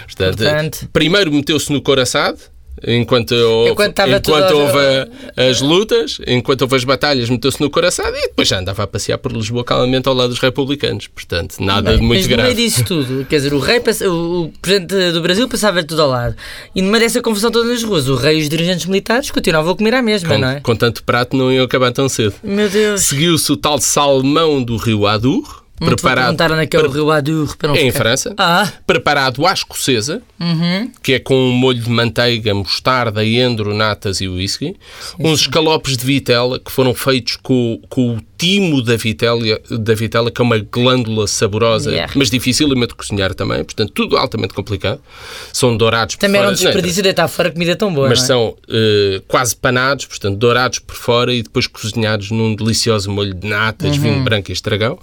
Portanto, 0.04 0.36
Portanto- 0.38 0.88
primeiro 0.92 1.30
meteu-se 1.32 1.72
no 1.72 1.80
coraçado, 1.80 2.38
Enquanto 2.86 3.32
houve, 3.34 3.70
Enquanto 3.70 4.28
houve 4.52 4.78
a- 4.78 5.48
as 5.48 5.60
lutas, 5.60 6.18
enquanto 6.26 6.62
houve 6.62 6.76
as 6.76 6.84
batalhas, 6.84 7.30
meteu-se 7.30 7.60
no 7.60 7.70
coraçado 7.70 8.14
e 8.16 8.22
depois 8.28 8.46
já 8.48 8.58
andava 8.58 8.82
a 8.82 8.86
passear 8.86 9.16
por 9.18 9.32
Lisboa 9.32 9.64
calmamente 9.64 10.08
ao 10.08 10.14
lado 10.14 10.28
dos 10.30 10.38
republicanos. 10.38 11.06
Portanto, 11.06 11.56
nada 11.60 11.96
de 11.96 12.02
muito 12.02 12.18
Mas 12.20 12.26
grave. 12.26 12.42
meio 12.54 12.54
disso 12.54 12.84
tudo, 12.84 13.24
quer 13.24 13.36
dizer, 13.36 13.54
o 13.54 13.58
rei, 13.58 13.78
o, 13.78 14.50
presidente 14.60 15.12
do 15.12 15.20
Brasil 15.22 15.48
passava 15.48 15.82
tudo 15.82 16.02
ao 16.02 16.08
lado. 16.10 16.36
E 16.74 16.82
no 16.82 16.90
meio 16.90 17.02
dessa 17.02 17.22
confusão 17.22 17.50
toda 17.50 17.68
nas 17.68 17.82
ruas, 17.82 18.08
o 18.08 18.14
rei 18.14 18.38
e 18.38 18.42
os 18.42 18.48
dirigentes 18.48 18.86
militares 18.86 19.30
continuavam 19.30 19.72
a 19.72 19.76
comer 19.76 19.94
à 19.94 20.02
mesma, 20.02 20.28
com, 20.28 20.38
não 20.38 20.48
é? 20.48 20.60
com 20.60 20.76
tanto 20.76 21.02
prato 21.02 21.36
não 21.36 21.50
iam 21.52 21.64
acabar 21.64 21.92
tão 21.92 22.08
cedo. 22.08 22.34
Meu 22.42 22.68
Deus. 22.68 23.02
Seguiu-se 23.02 23.50
o 23.52 23.56
tal 23.56 23.78
salmão 23.78 24.62
do 24.62 24.76
rio 24.76 25.06
Adour, 25.06 25.64
Não 25.80 25.88
preparado 25.88 26.34
o 26.78 26.82
pre- 26.84 26.92
Rio 26.94 27.10
Adour 27.10 27.56
para 27.56 27.68
não 27.68 27.76
em 27.76 27.86
ficar- 27.90 27.98
França, 27.98 28.34
Ah, 28.38 28.72
preparado 28.86 29.46
à 29.46 29.52
escocesa, 29.52 30.22
que 31.02 31.12
é 31.14 31.18
com 31.18 31.34
um 31.36 31.52
molho 31.52 31.80
de 31.82 31.90
manteiga, 31.90 32.54
mostarda, 32.54 33.24
endro, 33.24 33.74
natas 33.74 34.20
e 34.20 34.28
whisky. 34.28 34.74
Uns 35.18 35.40
escalopes 35.42 35.96
de 35.96 36.04
vitela 36.06 36.58
que 36.58 36.72
foram 36.72 36.94
feitos 36.94 37.36
com, 37.42 37.80
com 37.88 38.14
o 38.16 38.20
timo 38.36 38.82
da 38.82 38.96
vitela, 38.96 39.40
da 39.70 39.94
vitela, 39.94 40.30
que 40.30 40.40
é 40.40 40.44
uma 40.44 40.58
glândula 40.58 41.26
saborosa, 41.26 41.90
Yeah. 41.90 42.12
mas 42.16 42.30
dificilmente 42.30 42.88
de 42.88 42.94
cozinhar 42.94 43.34
também, 43.34 43.62
portanto, 43.64 43.92
tudo 43.94 44.16
altamente 44.16 44.52
complicado. 44.54 45.00
São 45.52 45.76
dourados 45.76 46.16
por 46.16 46.20
Também 46.20 46.40
era 46.40 46.50
um 46.50 46.56
fora. 46.56 46.64
Desperdício 46.70 47.02
deitar 47.02 47.28
fora 47.28 47.50
comida 47.50 47.74
tão 47.76 47.92
boa. 47.92 48.08
mas 48.08 48.22
é? 48.22 48.26
são 48.26 48.56
eh, 48.68 49.22
quase 49.26 49.54
panados, 49.56 50.04
portanto, 50.06 50.36
dourados 50.36 50.78
por 50.78 50.94
fora 50.96 51.32
e 51.32 51.42
depois 51.42 51.66
cozinhados 51.66 52.30
num 52.30 52.54
delicioso 52.54 53.10
molho 53.10 53.34
de 53.34 53.46
natas, 53.46 53.96
Uhum. 53.96 54.02
vinho 54.02 54.24
branco 54.24 54.50
e 54.50 54.52
estragão. 54.52 54.98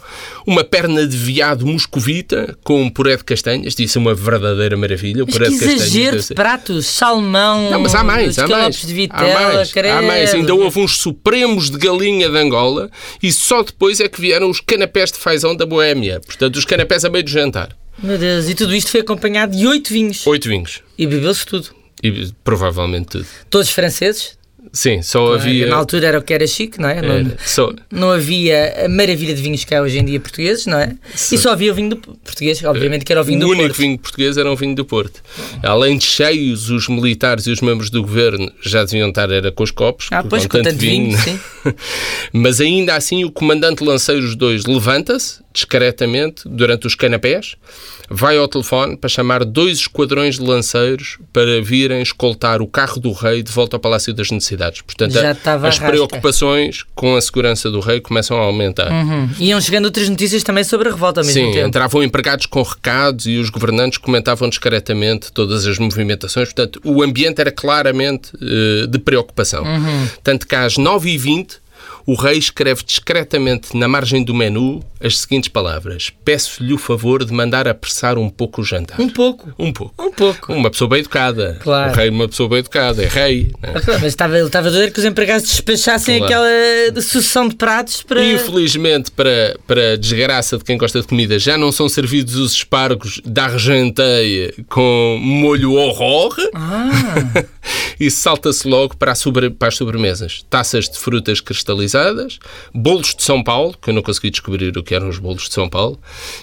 Uma 0.46 0.64
perna 0.64 1.06
de 1.08 1.16
veado 1.18 1.66
moscovita 1.66 2.58
com 2.64 2.82
um 2.82 2.90
puré 2.90 3.16
de 3.18 3.24
castanhas, 3.24 3.76
isso 3.80 3.98
é 3.98 4.02
uma 4.02 4.14
verdadeira 4.14 4.76
maravilha. 4.78 5.24
O 5.24 5.26
Mas 5.26 5.36
puré 5.36 5.46
que 5.50 5.54
de 5.54 5.60
castanhas. 5.60 5.82
exagero 5.88 6.22
de 6.22 6.34
pratos, 6.34 6.86
salmão, 6.86 7.72
Não, 7.72 7.80
mas 7.80 7.96
há 7.96 8.04
mais, 8.04 8.38
há 8.40 8.48
mais. 8.48 8.76
de 8.86 8.94
vitela, 8.94 9.24
há 9.24 9.54
mais, 9.56 9.74
há 9.78 10.02
mais. 10.02 10.34
Ainda 10.34 10.54
houve 10.54 10.80
uns 10.80 10.98
supremos 10.98 11.70
de 11.70 11.78
galinha 11.78 12.30
de 12.30 12.38
Angola 12.38 12.90
e 13.24 13.32
só 13.32 13.64
depois 13.64 14.02
é 14.02 14.10
que 14.10 14.20
vieram 14.20 14.50
os 14.50 14.60
canapés 14.60 15.10
de 15.10 15.18
fazão 15.18 15.56
da 15.56 15.66
Boémia. 15.66 16.20
Portanto, 16.20 16.58
os 16.58 16.66
canapés 16.66 17.06
a 17.06 17.10
meio 17.10 17.24
do 17.24 17.30
jantar. 17.30 17.76
Meu 17.98 18.18
Deus, 18.18 18.50
e 18.50 18.54
tudo 18.54 18.76
isto 18.76 18.92
foi 18.92 19.00
acompanhado 19.00 19.56
de 19.56 19.66
oito 19.66 19.94
vinhos. 19.94 20.28
Oito 20.28 20.50
vinhos. 20.50 20.82
E 20.98 21.08
bebeu-se 21.08 21.46
tudo. 21.46 21.70
E 22.04 22.34
provavelmente 22.44 23.08
tudo. 23.08 23.28
Todos 23.50 23.70
franceses. 23.70 24.38
Sim, 24.76 25.04
só 25.04 25.36
havia. 25.36 25.68
Na 25.68 25.76
altura 25.76 26.08
era 26.08 26.18
o 26.18 26.22
que 26.24 26.34
era 26.34 26.48
chique, 26.48 26.82
não 26.82 26.90
é? 26.90 27.00
Não, 27.00 27.14
era 27.14 27.38
só, 27.46 27.72
não 27.92 28.10
havia 28.10 28.86
a 28.86 28.90
maravilha 28.90 29.36
de 29.36 29.40
vinhos 29.40 29.64
que 29.64 29.76
há 29.76 29.80
hoje 29.84 30.00
em 30.00 30.04
dia 30.04 30.20
portugueses, 30.20 30.66
não 30.66 30.80
é? 30.80 30.96
E 31.14 31.38
só 31.38 31.52
havia 31.52 31.72
o 31.72 31.76
vinho 31.76 31.92
do 31.92 31.98
português, 31.98 32.64
obviamente 32.64 33.06
que 33.06 33.12
era 33.12 33.22
o 33.22 33.24
vinho 33.24 33.38
o 33.38 33.42
do 33.42 33.50
único 33.50 33.68
Porto. 33.68 33.78
vinho 33.78 34.00
português 34.00 34.36
era 34.36 34.52
um 34.52 34.56
vinho 34.56 34.74
do 34.74 34.84
Porto. 34.84 35.22
Além 35.62 35.96
de 35.96 36.06
cheios, 36.06 36.72
os 36.72 36.88
militares 36.88 37.46
e 37.46 37.52
os 37.52 37.62
membros 37.62 37.92
do 37.92 38.02
governo 38.02 38.52
já 38.64 38.84
deviam 38.84 39.10
estar 39.10 39.30
era 39.30 39.52
com 39.52 39.62
os 39.62 39.70
copos. 39.70 40.08
Ah, 40.10 40.24
pois, 40.24 40.48
com 40.48 40.60
tanto 40.64 40.80
vinho, 40.80 41.16
sim. 41.20 41.40
Mas 42.34 42.60
ainda 42.60 42.96
assim, 42.96 43.24
o 43.24 43.32
comandante 43.32 43.84
Lanceiros 43.84 44.36
2 44.36 44.66
levanta-se 44.66 45.43
discretamente 45.54 46.44
durante 46.46 46.88
os 46.88 46.96
canapés, 46.96 47.56
vai 48.10 48.38
ao 48.38 48.48
telefone 48.48 48.98
para 48.98 49.10
chamar 49.10 49.46
dois 49.46 49.80
esquadrões 49.80 50.38
de 50.38 50.46
lanceiros 50.46 51.18
para 51.32 51.62
virem 51.62 52.02
escoltar 52.02 52.62
o 52.62 52.68
carro 52.68 53.00
do 53.00 53.12
rei 53.12 53.42
de 53.42 53.52
volta 53.52 53.76
ao 53.76 53.80
Palácio 53.80 54.14
das 54.14 54.32
Necessidades. 54.32 54.82
Portanto, 54.82 55.16
as 55.64 55.80
preocupações 55.80 56.84
com 56.96 57.16
a 57.16 57.22
segurança 57.22 57.70
do 57.70 57.80
rei 57.80 58.02
começam 58.02 58.38
a 58.38 58.42
aumentar. 58.42 58.92
Hum. 58.92 59.30
Iam 59.40 59.62
chegando 59.62 59.86
outras 59.86 60.10
notícias 60.10 60.44
também 60.44 60.64
sobre 60.64 60.90
a 60.90 60.92
revolta 60.92 61.22
ao 61.22 61.26
mesmo 61.26 61.42
Sim, 61.42 61.52
tempo. 61.52 61.68
entravam 61.68 62.04
empregados 62.04 62.46
com 62.46 62.62
recados 62.62 63.26
e 63.26 63.38
os 63.38 63.50
governantes 63.50 63.98
comentavam 63.98 64.50
discretamente 64.50 65.32
todas 65.32 65.66
as 65.66 65.78
movimentações. 65.78 66.50
Portanto, 66.50 66.82
o 66.84 67.02
ambiente 67.02 67.40
era 67.40 67.52
claramente 67.52 68.32
eh, 68.42 68.88
de 68.88 69.00
preocupação. 69.00 69.64
Uhum. 69.64 70.08
Tanto 70.24 70.48
que 70.48 70.56
às 70.56 70.76
9h20 70.76 71.63
o 72.06 72.16
rei 72.16 72.38
escreve 72.38 72.84
discretamente 72.84 73.76
na 73.78 73.88
margem 73.88 74.24
do 74.24 74.34
menu 74.34 74.84
as 75.02 75.20
seguintes 75.20 75.50
palavras: 75.50 76.12
Peço-lhe 76.24 76.74
o 76.74 76.78
favor 76.78 77.24
de 77.26 77.34
mandar 77.34 77.68
apressar 77.68 78.18
um 78.18 78.30
pouco 78.30 78.62
o 78.62 78.64
jantar. 78.64 79.00
Um 79.00 79.10
pouco. 79.10 79.54
Um 79.60 79.72
pouco. 79.72 79.94
Um 80.08 80.12
pouco. 80.12 80.54
Uma 80.54 80.70
pessoa 80.72 80.90
bem 80.90 81.00
educada. 81.00 81.58
Claro. 81.62 81.92
O 81.92 81.96
rei 81.96 82.10
uma 82.10 82.28
pessoa 82.28 82.48
bem 82.50 82.60
educada, 82.60 83.04
é 83.04 83.08
rei. 83.08 83.52
né? 83.62 83.74
Ah, 83.76 83.82
Mas 83.94 84.04
estava, 84.06 84.38
ele 84.38 84.46
estava 84.48 84.68
a 84.68 84.72
doer 84.72 84.92
que 84.92 85.00
os 85.00 85.06
empregados 85.06 85.48
despachassem 85.48 86.18
Claro. 86.20 86.34
aquela 86.34 86.92
de 86.92 87.02
sucessão 87.02 87.48
de 87.48 87.56
pratos 87.56 88.02
para. 88.04 88.24
Infelizmente, 88.24 89.12
para, 89.12 89.58
para 89.68 89.94
a 89.94 89.98
desgraça 89.98 90.58
de 90.58 90.64
quem 90.64 90.78
gosta 90.78 91.02
de 91.02 91.08
comida, 91.08 91.38
já 91.40 91.58
não 91.58 91.72
são 91.72 91.88
servidos 91.90 92.36
os 92.36 92.54
espargos 92.54 93.22
da 93.26 93.46
Argenteia 93.46 94.54
com 94.70 95.18
molho 95.22 95.74
horror. 95.74 96.36
Ah, 96.54 97.46
e 98.00 98.10
salta-se 98.10 98.68
logo 98.68 98.96
para, 98.98 99.16
sobre- 99.16 99.50
para 99.50 99.68
as 99.70 99.76
sobremesas. 99.76 100.46
Taças 100.50 100.90
de 100.90 100.98
frutas 100.98 101.40
cristalizadas, 101.42 101.93
bolos 102.74 103.16
de 103.16 103.24
São 103.24 103.44
Paulo, 103.44 103.76
que 103.82 103.90
eu 103.90 103.94
não 103.94 104.02
consegui 104.02 104.30
descobrir 104.30 104.76
o 104.78 104.84
que 104.84 104.96
eram 104.96 105.10
os 105.10 105.18
bolos 105.18 105.48
de 105.48 105.54
São 105.54 105.70
Paulo, 105.70 106.00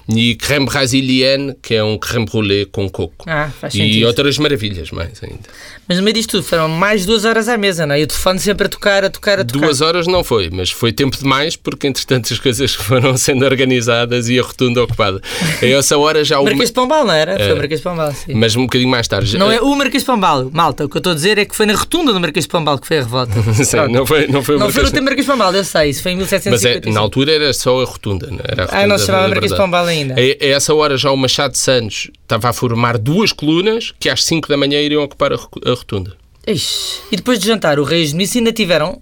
e 0.09 0.35
creme 0.37 0.67
brasilienne, 0.67 1.55
que 1.63 1.75
é 1.75 1.85
um 1.85 1.99
creme 1.99 2.27
brûlée 2.27 2.67
com 2.67 2.89
coco. 2.89 3.25
Ah, 3.29 3.51
faz 3.61 3.75
e 3.75 4.05
outras 4.05 4.39
maravilhas 4.39 4.91
mais 4.91 5.23
ainda. 5.23 5.41
mas 5.89 5.99
no 5.99 6.05
meio 6.05 6.15
disto 6.15 6.31
tudo 6.33 6.43
foram 6.45 6.69
mais 6.69 7.05
duas 7.07 7.25
horas 7.25 7.49
à 7.49 7.57
mesa, 7.57 7.87
não 7.87 7.95
é? 7.95 8.01
E 8.01 8.05
o 8.05 8.07
telefone 8.07 8.39
sempre 8.39 8.67
a 8.67 8.69
tocar, 8.69 9.05
a 9.05 9.11
tocar, 9.11 9.41
a 9.41 9.45
tocar. 9.45 9.61
Duas 9.61 9.81
horas 9.81 10.07
não 10.07 10.23
foi, 10.23 10.51
mas 10.51 10.71
foi 10.71 10.93
tempo 10.93 11.17
demais 11.17 11.57
porque, 11.57 11.87
entretanto, 11.87 12.33
as 12.33 12.39
coisas 12.39 12.75
foram 12.75 13.17
sendo 13.17 13.45
organizadas 13.45 14.29
e 14.29 14.39
a 14.39 14.43
rotunda 14.43 14.83
ocupada. 14.83 15.21
A 15.63 15.67
essa 15.67 15.97
hora 15.99 16.25
já 16.25 16.39
o. 16.41 16.45
Marquês 16.45 16.69
de 16.69 16.75
Pombal, 16.75 17.05
não 17.05 17.15
era? 17.15 17.37
Foi 17.37 17.53
o 17.53 17.57
Marquês 17.57 17.81
de 17.81 17.85
Pombal, 17.85 18.13
sim. 18.13 18.35
Mas 18.35 18.57
um 18.57 18.63
bocadinho 18.63 18.91
mais 18.91 19.09
tarde. 19.09 19.37
Não 19.39 19.51
é 19.51 19.61
o 19.61 19.75
Marquês 19.75 20.03
de 20.03 20.07
Pombal, 20.07 20.51
malta. 20.53 20.85
O 20.85 20.89
que 20.89 20.97
eu 20.97 21.01
estou 21.01 21.13
a 21.13 21.15
dizer 21.15 21.39
é 21.39 21.45
que 21.45 21.55
foi 21.57 21.67
na 21.67 21.75
rotunda 21.75 22.13
do 22.13 22.21
Marquês 22.21 22.45
de 22.45 22.51
Pombal 22.51 22.79
que 22.79 22.87
foi 22.87 22.99
a 22.99 23.03
revolta. 23.03 23.33
Sim, 23.65 23.77
não 23.91 24.07
foi, 24.07 24.27
não 24.27 24.43
foi 24.43 24.57
o 24.57 24.59
Não 24.59 24.71
foi 24.71 24.83
Marquês 24.83 24.91
tempo 24.93 25.05
Marquês 25.05 25.27
de 25.27 25.33
Pombal, 25.33 25.40
eu 25.55 25.65
sei, 25.65 25.91
isso 25.91 26.03
foi 26.03 26.13
em 26.13 26.17
Mas 26.17 26.33
é, 26.33 26.37
1755. 26.37 26.95
na 26.95 27.01
altura 27.01 27.33
era 27.33 27.53
só 27.53 27.81
a 27.81 27.85
rotunda, 27.85 28.29
não 28.31 28.41
era 28.43 28.65
a 28.65 28.83
Ah, 28.83 28.87
não 28.87 28.99
se 28.99 29.05
rotunda 29.05 29.07
chamava 29.07 29.29
Marquês 29.29 29.53
de. 29.53 29.57
Pombal 29.59 29.87
ainda. 29.87 30.15
A, 30.15 30.19
a 30.19 30.47
essa 30.49 30.75
hora 30.75 30.97
já 30.97 31.11
o 31.11 31.17
Machado 31.17 31.53
de 31.53 31.59
Santos 31.59 32.11
estava 32.23 32.49
a 32.51 32.53
formar 32.53 32.99
duas 32.99 33.33
colunas 33.33 33.93
que 33.99 34.09
às 34.09 34.23
5 34.25 34.49
da 34.49 34.57
manhã 34.57 34.81
iriam 34.81 35.03
ocupar 35.03 35.33
a, 35.33 35.37
a 35.37 35.71
rotunda. 35.71 36.13
Ixi. 36.47 37.01
E 37.13 37.17
depois 37.17 37.39
de 37.39 37.47
jantar, 37.47 37.79
o 37.79 37.85
Reis 37.85 38.11
de 38.11 38.17
Nisso 38.17 38.39
ainda 38.39 38.53
tiveram 38.53 39.01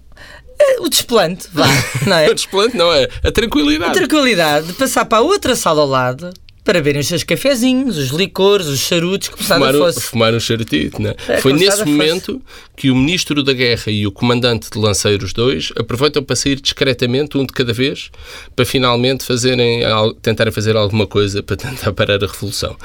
eh, 0.59 0.77
o 0.81 0.89
desplante, 0.89 1.47
vá, 1.53 1.65
não 2.05 2.17
é? 2.17 2.29
O 2.29 2.33
desplante 2.35 2.75
não 2.75 2.91
é, 2.93 3.07
a 3.23 3.27
A 3.27 3.31
tranquilidade. 3.31 3.93
tranquilidade 3.93 4.67
de 4.67 4.73
passar 4.73 5.05
para 5.05 5.19
a 5.19 5.21
outra 5.21 5.55
sala 5.55 5.81
ao 5.81 5.87
lado 5.87 6.29
para 6.69 6.81
verem 6.83 7.01
os 7.01 7.07
seus 7.07 7.23
cafezinhos, 7.23 7.97
os 7.97 8.09
licores, 8.09 8.67
os 8.67 8.79
charutos, 8.79 9.27
que 9.29 9.43
Fumar, 9.43 9.59
precisava 9.59 9.77
um- 9.77 9.93
fosse. 9.93 10.01
fumar 10.05 10.33
um 10.35 10.39
charutito, 10.39 11.01
não 11.01 11.09
é? 11.09 11.41
Foi 11.41 11.51
nesse 11.51 11.83
momento 11.83 12.39
que 12.77 12.91
o 12.91 12.95
Ministro 12.95 13.41
da 13.43 13.53
Guerra 13.53 13.91
e 13.91 14.05
o 14.05 14.11
Comandante 14.11 14.69
de 14.71 14.77
Lanceiros 14.77 15.33
2 15.33 15.73
aproveitam 15.75 16.23
para 16.23 16.35
sair 16.35 16.61
discretamente, 16.61 17.37
um 17.39 17.45
de 17.45 17.51
cada 17.53 17.73
vez, 17.73 18.11
para 18.55 18.65
finalmente 18.65 19.23
fazerem, 19.25 19.81
tentarem 20.21 20.53
fazer 20.53 20.77
alguma 20.77 21.07
coisa 21.07 21.41
para 21.41 21.55
tentar 21.55 21.91
parar 21.91 22.23
a 22.23 22.27
Revolução. 22.27 22.75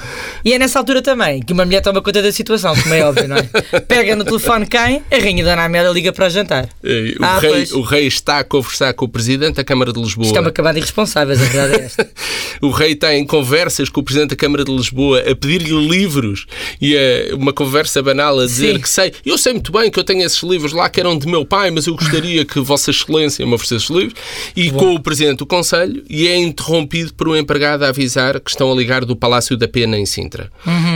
E 0.42 0.54
é 0.54 0.58
nessa 0.58 0.78
altura 0.78 1.02
também 1.02 1.42
que 1.42 1.52
uma 1.52 1.66
mulher 1.66 1.82
toma 1.82 2.00
conta 2.00 2.22
da 2.22 2.32
situação, 2.32 2.74
como 2.74 2.94
é 2.94 3.04
óbvio, 3.04 3.28
não 3.28 3.36
é? 3.36 3.42
Pega 3.86 4.16
no 4.16 4.24
telefone 4.24 4.66
quem? 4.66 5.02
A 5.12 5.16
Rainha 5.22 5.44
Dona 5.44 5.62
Amélia 5.64 5.90
liga 5.90 6.10
para 6.10 6.26
o 6.26 6.30
jantar. 6.30 6.64
O, 6.82 7.22
Ah, 7.24 7.38
rei, 7.38 7.50
pois. 7.50 7.72
o 7.72 7.82
rei 7.82 8.06
está 8.06 8.38
a 8.38 8.44
conversar 8.44 8.94
com 8.94 9.04
o 9.04 9.08
Presidente 9.08 9.56
da 9.56 9.64
Câmara 9.64 9.92
de 9.92 10.00
Lisboa. 10.00 10.24
Isto 10.26 10.38
é 10.38 10.40
uma 10.40 10.50
camada 10.52 10.78
irresponsável, 10.78 11.34
a 11.34 11.38
verdade 11.38 11.74
é 11.82 11.84
esta. 11.84 12.10
O 12.62 12.70
rei 12.70 12.92
está 12.92 13.12
em 13.14 13.26
conversas 13.74 13.88
com 13.88 14.00
o 14.00 14.04
Presidente 14.04 14.30
da 14.30 14.36
Câmara 14.36 14.64
de 14.64 14.72
Lisboa 14.72 15.20
a 15.20 15.34
pedir-lhe 15.34 15.88
livros 15.88 16.46
e 16.80 16.94
é 16.94 17.30
uma 17.34 17.52
conversa 17.52 18.02
banal 18.02 18.38
a 18.38 18.46
dizer 18.46 18.74
Sim. 18.74 18.80
que 18.80 18.88
sei, 18.88 19.12
eu 19.24 19.36
sei 19.36 19.52
muito 19.52 19.72
bem 19.72 19.90
que 19.90 19.98
eu 19.98 20.04
tenho 20.04 20.22
esses 20.22 20.42
livros 20.42 20.72
lá 20.72 20.88
que 20.88 21.00
eram 21.00 21.18
de 21.18 21.26
meu 21.26 21.44
pai, 21.44 21.70
mas 21.70 21.86
eu 21.86 21.94
gostaria 21.94 22.44
que 22.44 22.60
Vossa 22.60 22.90
Excelência 22.90 23.44
me 23.44 23.54
oferecesse 23.54 23.92
os 23.92 23.98
livros. 23.98 24.14
E 24.54 24.70
com 24.70 24.94
o 24.94 25.00
Presidente 25.00 25.38
do 25.38 25.46
Conselho 25.46 26.04
e 26.08 26.28
é 26.28 26.36
interrompido 26.36 27.12
por 27.14 27.28
um 27.28 27.36
empregado 27.36 27.84
a 27.84 27.88
avisar 27.88 28.40
que 28.40 28.50
estão 28.50 28.70
a 28.70 28.74
ligar 28.74 29.04
do 29.04 29.16
Palácio 29.16 29.56
da 29.56 29.66
Pena 29.66 29.98
em 29.98 30.06
Sintra. 30.06 30.50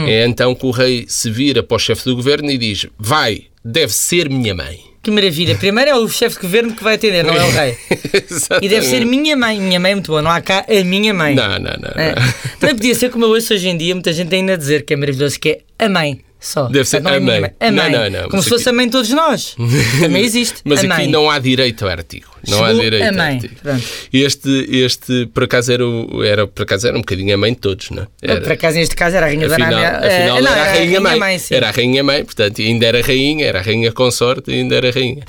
É 0.07 0.25
então 0.25 0.55
que 0.55 0.65
o 0.65 0.71
rei 0.71 1.05
se 1.07 1.29
vira 1.29 1.61
para 1.61 1.75
o 1.75 1.79
chefe 1.79 2.05
do 2.05 2.15
governo 2.15 2.49
e 2.49 2.57
diz: 2.57 2.85
Vai, 2.97 3.43
deve 3.69 3.93
ser 3.93 4.29
minha 4.29 4.53
mãe. 4.53 4.79
Que 5.01 5.11
maravilha. 5.11 5.55
Primeiro 5.55 5.91
é 5.91 5.95
o 5.95 6.07
chefe 6.09 6.35
de 6.35 6.41
governo 6.41 6.75
que 6.75 6.83
vai 6.83 6.95
atender, 6.95 7.23
não 7.23 7.33
é 7.33 7.45
o 7.45 7.51
rei. 7.51 7.77
E 8.61 8.67
deve 8.67 8.85
ser 8.85 9.05
minha 9.05 9.35
mãe. 9.37 9.59
Minha 9.59 9.79
mãe 9.79 9.91
é 9.91 9.95
muito 9.95 10.07
boa. 10.07 10.21
Não 10.21 10.29
há 10.29 10.41
cá 10.41 10.65
a 10.67 10.83
minha 10.83 11.13
mãe. 11.13 11.35
Não, 11.35 11.47
não, 11.47 11.59
não. 11.59 11.91
É. 11.95 12.15
não. 12.15 12.33
Também 12.59 12.75
podia 12.75 12.95
ser 12.95 13.09
como 13.09 13.25
eu 13.25 13.29
ouço 13.29 13.53
hoje 13.53 13.69
em 13.69 13.77
dia, 13.77 13.93
muita 13.93 14.11
gente 14.11 14.33
ainda 14.35 14.53
a 14.53 14.57
dizer 14.57 14.83
que 14.83 14.93
é 14.93 14.97
maravilhoso, 14.97 15.39
que 15.39 15.49
é 15.49 15.85
a 15.85 15.87
mãe. 15.87 16.19
Só. 16.39 16.67
Deve 16.69 16.85
ser 16.85 17.01
Não 17.01 17.11
é 17.13 17.19
mãe. 17.19 17.51
A 17.59 17.69
Não, 17.69 17.83
mãe. 17.83 17.91
não, 17.91 18.09
não, 18.21 18.29
Como 18.29 18.41
se 18.41 18.47
fosse 18.47 18.61
aqui- 18.63 18.69
a 18.69 18.73
mãe 18.73 18.85
de 18.85 18.91
todos 18.93 19.09
nós. 19.11 19.55
Também 19.99 20.23
existe. 20.23 20.61
Mas 20.63 20.79
aqui 20.79 20.87
mãe. 20.87 21.07
não 21.07 21.29
há 21.29 21.37
direito 21.37 21.83
ao 21.83 21.91
artigo. 21.91 22.27
Não 22.47 22.63
há 22.63 22.67
Chegou 22.69 22.81
direito 22.83 23.03
a 23.03 23.07
ao 23.09 23.13
mãe. 23.13 23.35
artigo. 23.35 23.55
Pronto. 23.61 23.83
Este, 24.13 24.49
este, 24.71 25.25
por 25.33 25.43
acaso, 25.43 25.71
era, 25.71 25.85
o- 25.85 26.23
era, 26.23 26.47
por 26.47 26.63
acaso, 26.63 26.87
era 26.87 26.95
um 26.97 27.01
bocadinho 27.01 27.33
a 27.33 27.37
mãe 27.37 27.51
de 27.53 27.59
todos, 27.59 27.89
não 27.89 28.07
é? 28.21 28.35
Por 28.39 28.51
acaso, 28.53 28.77
neste 28.77 28.95
caso, 28.95 29.17
era 29.17 29.25
a 29.25 29.29
Rainha 29.29 29.47
Afinal, 29.47 29.67
Amélia. 29.67 29.89
afinal 29.89 30.37
Eh, 30.37 30.41
não, 30.41 30.51
era 30.51 30.61
a 30.61 30.73
rainha 30.73 30.99
mãe. 31.01 31.39
sim. 31.39 31.55
Era 31.55 31.67
a 31.67 31.71
rainha 31.71 32.03
mãe, 32.03 32.23
portanto, 32.23 32.61
ainda 32.61 32.85
era 32.85 33.01
rainha, 33.01 33.45
era 33.45 33.59
a 33.59 33.61
rainha 33.61 33.91
consorte, 33.91 34.49
ainda 34.51 34.75
era 34.75 34.91
rainha. 34.91 35.23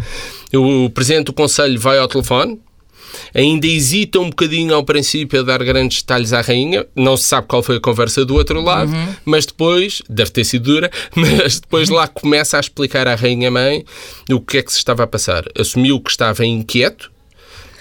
O 0.54 0.88
presidente 0.90 1.26
do 1.26 1.32
conselho 1.32 1.78
vai 1.78 1.98
ao 1.98 2.06
telefone, 2.06 2.60
ainda 3.34 3.66
hesita 3.66 4.18
um 4.20 4.30
bocadinho 4.30 4.74
ao 4.74 4.84
princípio 4.84 5.40
a 5.40 5.42
dar 5.42 5.62
grandes 5.64 5.98
detalhes 6.02 6.32
à 6.32 6.40
rainha, 6.40 6.86
não 6.94 7.16
se 7.16 7.24
sabe 7.24 7.46
qual 7.46 7.62
foi 7.62 7.76
a 7.76 7.80
conversa 7.80 8.24
do 8.24 8.34
outro 8.34 8.60
lado, 8.60 8.92
Uhum. 8.92 9.14
mas 9.24 9.46
depois, 9.46 10.02
deve 10.08 10.30
ter 10.30 10.44
sido 10.44 10.64
dura, 10.64 10.90
mas 11.14 11.60
depois 11.60 11.88
lá 11.88 12.06
começa 12.08 12.56
a 12.56 12.60
explicar 12.60 13.06
à 13.08 13.14
rainha 13.14 13.50
mãe 13.50 13.84
o 14.30 14.40
que 14.40 14.58
é 14.58 14.62
que 14.62 14.70
se 14.72 14.78
estava 14.78 15.02
a 15.02 15.06
passar. 15.06 15.44
Assumiu 15.58 16.00
que 16.00 16.10
estava 16.10 16.44
inquieto, 16.44 17.09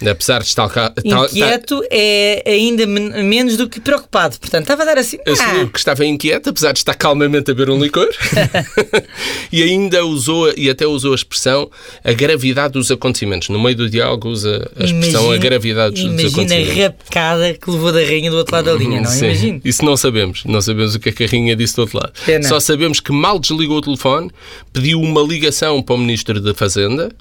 apesar 0.07 0.39
de 0.39 0.47
estar... 0.47 0.69
tal- 0.69 0.93
Inquieto 1.25 1.81
é 1.91 2.43
ainda 2.45 2.85
men- 2.85 3.23
menos 3.23 3.57
do 3.57 3.67
que 3.69 3.79
preocupado. 3.79 4.37
Portanto, 4.39 4.63
estava 4.63 4.83
a 4.83 4.85
dar 4.85 4.97
assim. 4.97 5.17
assumiu 5.25 5.63
Ah, 5.65 5.69
que 5.71 5.79
estava 5.79 6.05
inquieto, 6.05 6.49
apesar 6.49 6.71
de 6.73 6.79
estar 6.79 6.93
calmamente 6.95 7.51
a 7.51 7.53
beber 7.53 7.71
um 7.71 7.81
licor, 7.81 8.07
e 9.51 9.63
ainda 9.63 10.05
usou, 10.05 10.53
e 10.55 10.69
até 10.69 10.85
usou 10.85 11.11
a 11.11 11.15
expressão 11.15 11.69
a 12.03 12.13
gravidade 12.13 12.73
dos 12.73 12.91
acontecimentos. 12.91 13.49
No 13.49 13.59
meio 13.61 13.75
do 13.75 13.89
diálogo 13.89 14.29
usa 14.29 14.69
a 14.79 14.83
expressão 14.83 15.21
a 15.21 15.23
imagina- 15.25 15.37
gravidade 15.37 15.95
dos 15.95 16.03
Imagina 16.03 16.29
acontecimentos. 16.29 16.77
a 16.79 16.83
rapcada 16.83 17.53
que 17.53 17.71
levou 17.71 17.91
da 17.91 17.99
rainha 17.99 18.29
do 18.31 18.37
outro 18.37 18.55
lado 18.55 18.65
da 18.65 18.73
linha, 18.73 19.01
não? 19.01 19.09
Sim, 19.09 19.25
Imagino. 19.25 19.61
Isso 19.65 19.83
não 19.85 19.97
sabemos. 19.97 20.43
Não 20.45 20.61
sabemos 20.61 20.95
o 20.95 20.99
que 20.99 21.09
é 21.09 21.11
que 21.11 21.23
a 21.23 21.27
rainha 21.27 21.55
disse 21.55 21.75
do 21.75 21.81
outro 21.81 21.97
lado. 21.99 22.11
Pena. 22.25 22.47
Só 22.47 22.59
sabemos 22.59 22.99
que 22.99 23.11
mal 23.11 23.39
desligou 23.39 23.77
o 23.77 23.81
telefone, 23.81 24.29
pediu 24.73 24.99
uma 25.01 25.21
ligação 25.21 25.81
para 25.81 25.95
o 25.95 25.97
Ministro 25.97 26.39
da 26.41 26.53
Fazenda 26.53 27.11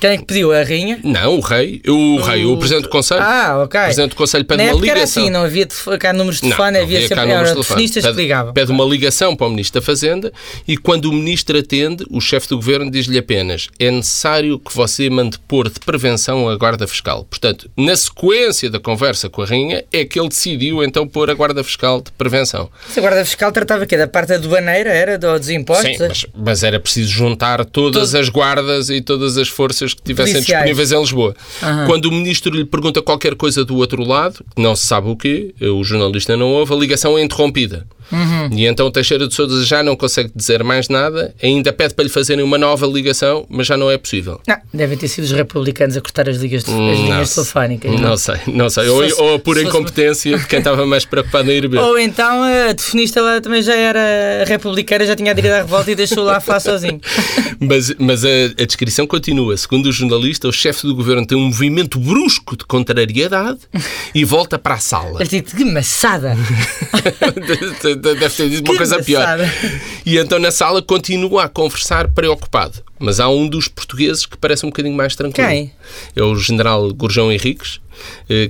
Quem 0.00 0.10
é 0.10 0.16
que 0.18 0.24
pediu? 0.24 0.52
A 0.52 0.62
rainha? 0.62 0.98
Não, 1.02 1.36
o 1.36 1.40
rei. 1.40 1.80
O, 1.88 2.20
rei, 2.20 2.44
o 2.44 2.56
presidente 2.58 2.84
do 2.84 2.88
Conselho. 2.90 3.22
Ah, 3.22 3.62
ok. 3.64 3.80
O 3.80 3.84
presidente 3.84 4.10
do 4.10 4.16
Conselho 4.16 4.44
pede 4.44 4.58
Na 4.58 4.64
uma 4.64 4.70
época 4.72 4.86
era 4.90 4.94
ligação. 5.00 5.22
assim, 5.22 5.30
não 5.32 5.42
havia 5.44 5.66
cá 5.98 6.12
números 6.12 6.36
de 6.36 6.42
telefone, 6.42 6.78
havia 6.78 6.82
havia 6.98 7.08
sempre 7.08 7.24
telefone. 7.24 7.52
telefonistas 7.52 8.02
que 8.04 8.08
Pede- 8.10 8.22
ligavam. 8.22 8.52
Pede 8.52 8.70
uma 8.70 8.84
ligação 8.84 9.34
para 9.36 9.46
o 9.46 9.50
Ministro 9.50 9.80
da 9.80 9.86
Fazenda 9.86 10.32
e 10.68 10.76
quando 10.76 11.06
o 11.06 11.12
Ministro 11.12 11.58
atende, 11.58 12.04
o 12.10 12.20
chefe 12.20 12.48
do 12.48 12.56
Governo 12.56 12.90
diz-lhe 12.90 13.16
apenas 13.18 13.68
é 13.78 13.90
necessário 13.90 14.58
que 14.58 14.74
você 14.74 15.08
mande 15.08 15.38
pôr 15.38 15.68
de 15.70 15.80
prevenção 15.80 16.48
a 16.48 16.56
Guarda 16.56 16.86
Fiscal. 16.86 17.24
Portanto, 17.24 17.70
na 17.76 17.96
sequência 17.96 18.68
da 18.70 18.78
conversa 18.80 19.28
com 19.30 19.42
a 19.42 19.46
Rainha, 19.46 19.84
é 19.92 20.04
que 20.04 20.18
ele 20.20 20.28
decidiu 20.28 20.82
então 20.84 21.06
pôr 21.08 21.30
a 21.30 21.34
Guarda 21.34 21.64
Fiscal 21.64 22.00
de 22.00 22.10
prevenção. 22.12 22.68
Se 22.90 22.98
a 22.98 23.02
Guarda 23.02 23.24
Fiscal 23.24 23.50
tratava 23.52 23.84
aqui 23.84 23.96
da 23.96 24.06
parte 24.06 24.32
aduaneira, 24.34 24.90
era 24.90 25.18
do- 25.18 25.38
dos 25.38 25.48
impostos? 25.48 25.86
Sim, 25.86 25.96
mas, 26.00 26.26
mas 26.34 26.62
era 26.62 26.78
preciso 26.78 27.10
juntar 27.10 27.64
todas 27.64 28.14
as 28.14 28.28
guardas 28.28 28.90
e 28.90 29.00
todas 29.00 29.36
as 29.38 29.48
forças 29.48 29.83
que 29.92 30.02
tivessem 30.02 30.34
Policiais. 30.34 30.64
disponíveis 30.64 30.92
em 30.92 31.00
Lisboa. 31.00 31.36
Quando 31.86 32.06
o 32.06 32.12
ministro 32.12 32.54
lhe 32.54 32.64
pergunta 32.64 33.02
qualquer 33.02 33.34
coisa 33.34 33.64
do 33.64 33.76
outro 33.76 34.02
lado, 34.02 34.44
que 34.54 34.62
não 34.62 34.74
se 34.74 34.86
sabe 34.86 35.08
o 35.08 35.16
quê, 35.16 35.54
o 35.60 35.82
jornalista 35.84 36.36
não 36.36 36.52
ouve, 36.52 36.72
a 36.72 36.76
ligação 36.76 37.18
é 37.18 37.22
interrompida. 37.22 37.86
Uhum. 38.14 38.48
E 38.56 38.66
então 38.66 38.90
Teixeira 38.90 39.26
de 39.26 39.34
Sousa 39.34 39.64
já 39.64 39.82
não 39.82 39.96
consegue 39.96 40.30
dizer 40.34 40.62
mais 40.62 40.88
nada, 40.88 41.34
ainda 41.42 41.72
pede 41.72 41.94
para 41.94 42.04
lhe 42.04 42.10
fazerem 42.10 42.44
uma 42.44 42.56
nova 42.58 42.86
ligação, 42.86 43.44
mas 43.48 43.66
já 43.66 43.76
não 43.76 43.90
é 43.90 43.98
possível. 43.98 44.40
Não, 44.46 44.56
devem 44.72 44.96
ter 44.96 45.08
sido 45.08 45.24
os 45.24 45.32
republicanos 45.32 45.96
a 45.96 46.00
cortar 46.00 46.28
as, 46.28 46.36
ligas, 46.36 46.62
as 46.64 46.70
linhas 46.70 47.34
telefónicas. 47.34 47.90
Hum, 47.90 47.98
Não 47.98 48.16
sei, 48.16 48.36
não 48.46 48.70
sei. 48.70 48.88
Ou, 48.88 49.02
fosse- 49.02 49.20
ou 49.22 49.38
por 49.38 49.56
se 49.56 49.62
fosse- 49.64 49.76
incompetência 49.76 50.38
de 50.38 50.46
quem 50.46 50.58
estava 50.60 50.86
mais 50.86 51.04
preocupado 51.04 51.50
em 51.50 51.56
ir 51.56 51.68
ver. 51.68 51.78
Ou 51.78 51.98
então 51.98 52.42
a 52.42 52.74
telefonista 52.74 53.20
lá 53.20 53.40
também 53.40 53.62
já 53.62 53.74
era 53.74 54.44
republicana, 54.46 55.04
já 55.06 55.16
tinha 55.16 55.30
aderido 55.32 55.54
à 55.54 55.58
revolta 55.58 55.90
e 55.90 55.94
deixou 55.94 56.22
lá 56.24 56.36
a 56.36 56.40
falar 56.40 56.60
sozinho. 56.60 57.00
Mas, 57.60 57.94
mas 57.98 58.24
a, 58.24 58.28
a 58.60 58.64
descrição 58.66 59.06
continua. 59.06 59.56
Segundo 59.56 59.86
o 59.86 59.92
jornalista, 59.92 60.46
o 60.48 60.52
chefe 60.52 60.82
do 60.86 60.94
governo 60.94 61.24
tem 61.26 61.38
um 61.38 61.46
movimento 61.46 61.98
brusco 61.98 62.56
de 62.56 62.64
contrariedade 62.66 63.60
e 64.14 64.22
volta 64.24 64.58
para 64.58 64.74
a 64.74 64.78
sala. 64.78 65.20
Ele 65.22 65.40
que 65.40 65.64
maçada! 65.64 66.36
Deve 68.12 68.30
ter 68.30 68.50
dito 68.50 68.70
uma 68.70 68.76
coisa 68.76 69.02
pior. 69.02 69.38
E 70.04 70.18
então 70.18 70.38
na 70.38 70.50
sala 70.50 70.82
continua 70.82 71.44
a 71.44 71.48
conversar 71.48 72.08
preocupado. 72.08 72.82
Mas 72.98 73.20
há 73.20 73.28
um 73.28 73.48
dos 73.48 73.68
portugueses 73.68 74.26
que 74.26 74.36
parece 74.36 74.64
um 74.64 74.68
bocadinho 74.68 74.94
mais 74.94 75.16
tranquilo. 75.16 75.48
Quem? 75.48 75.72
É 76.14 76.22
o 76.22 76.34
general 76.36 76.92
Gurjão 76.92 77.32
Henriques, 77.32 77.80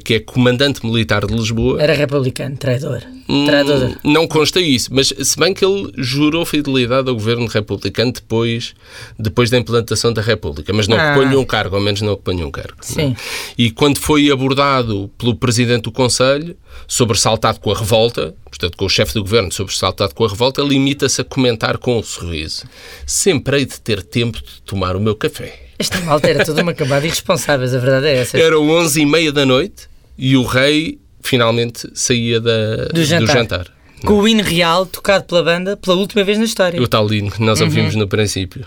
que 0.04 0.14
é 0.14 0.20
comandante 0.20 0.84
militar 0.84 1.26
de 1.26 1.34
Lisboa. 1.34 1.82
Era 1.82 1.92
republicano, 1.94 2.56
traidor. 2.56 3.02
Hum, 3.26 3.46
Traidor. 3.46 3.96
Não 4.04 4.28
consta 4.28 4.60
isso, 4.60 4.90
mas 4.92 5.08
se 5.22 5.38
bem 5.38 5.54
que 5.54 5.64
ele 5.64 5.90
jurou 5.96 6.44
fidelidade 6.44 7.08
ao 7.08 7.14
governo 7.14 7.46
republicano 7.46 8.12
depois, 8.12 8.74
depois 9.18 9.48
da 9.48 9.56
implantação 9.56 10.12
da 10.12 10.20
República, 10.20 10.72
mas 10.74 10.86
não 10.86 10.98
Ah. 10.98 11.12
ocupou 11.12 11.26
nenhum 11.28 11.44
cargo, 11.44 11.74
ao 11.74 11.80
menos 11.82 12.02
não 12.02 12.12
ocupou 12.12 12.34
nenhum 12.34 12.50
cargo. 12.50 12.76
Sim. 12.82 13.16
E 13.56 13.70
quando 13.70 13.98
foi 13.98 14.30
abordado 14.30 15.10
pelo 15.16 15.34
presidente 15.34 15.84
do 15.84 15.92
Conselho, 15.92 16.54
sobressaltado 16.86 17.60
com 17.60 17.70
a 17.72 17.78
revolta, 17.78 18.34
portanto 18.44 18.76
com 18.76 18.84
o 18.84 18.90
chefe 18.90 19.14
do 19.14 19.22
governo 19.22 19.50
sobressaltado 19.50 20.14
com 20.14 20.24
a 20.26 20.28
revolta, 20.28 20.60
limita-se 20.60 21.22
a 21.22 21.24
comentar 21.24 21.78
com 21.78 21.98
um 21.98 22.02
sorriso: 22.02 22.64
Sempre 23.06 23.58
hei 23.60 23.64
de 23.64 23.80
ter 23.80 24.02
tempo 24.02 24.36
de 24.38 24.60
tomar 24.66 24.96
o 24.96 25.00
meu 25.00 25.14
café. 25.14 25.63
Esta 25.78 26.00
malta 26.00 26.28
era 26.28 26.44
toda 26.44 26.62
uma 26.62 26.72
camada 26.74 27.00
de 27.02 27.08
irresponsáveis, 27.08 27.74
a 27.74 27.78
verdade 27.78 28.06
é 28.06 28.16
essa. 28.18 28.38
Eram 28.38 28.68
11 28.70 29.00
e 29.00 29.06
meia 29.06 29.32
da 29.32 29.44
noite 29.44 29.88
e 30.16 30.36
o 30.36 30.44
rei 30.44 30.98
finalmente 31.22 31.88
saía 31.94 32.40
da, 32.40 32.86
Do 32.92 33.04
jantar. 33.04 33.34
jantar. 33.36 33.74
Com 34.04 34.20
o 34.20 34.28
hino 34.28 34.42
real 34.42 34.84
tocado 34.84 35.24
pela 35.24 35.42
banda 35.42 35.78
pela 35.78 35.96
última 35.96 36.22
vez 36.22 36.36
na 36.36 36.44
história. 36.44 36.80
O 36.82 36.86
tal 36.86 37.10
hino 37.10 37.30
que 37.30 37.40
nós 37.42 37.58
ouvimos 37.62 37.94
no 37.94 38.06
princípio. 38.06 38.66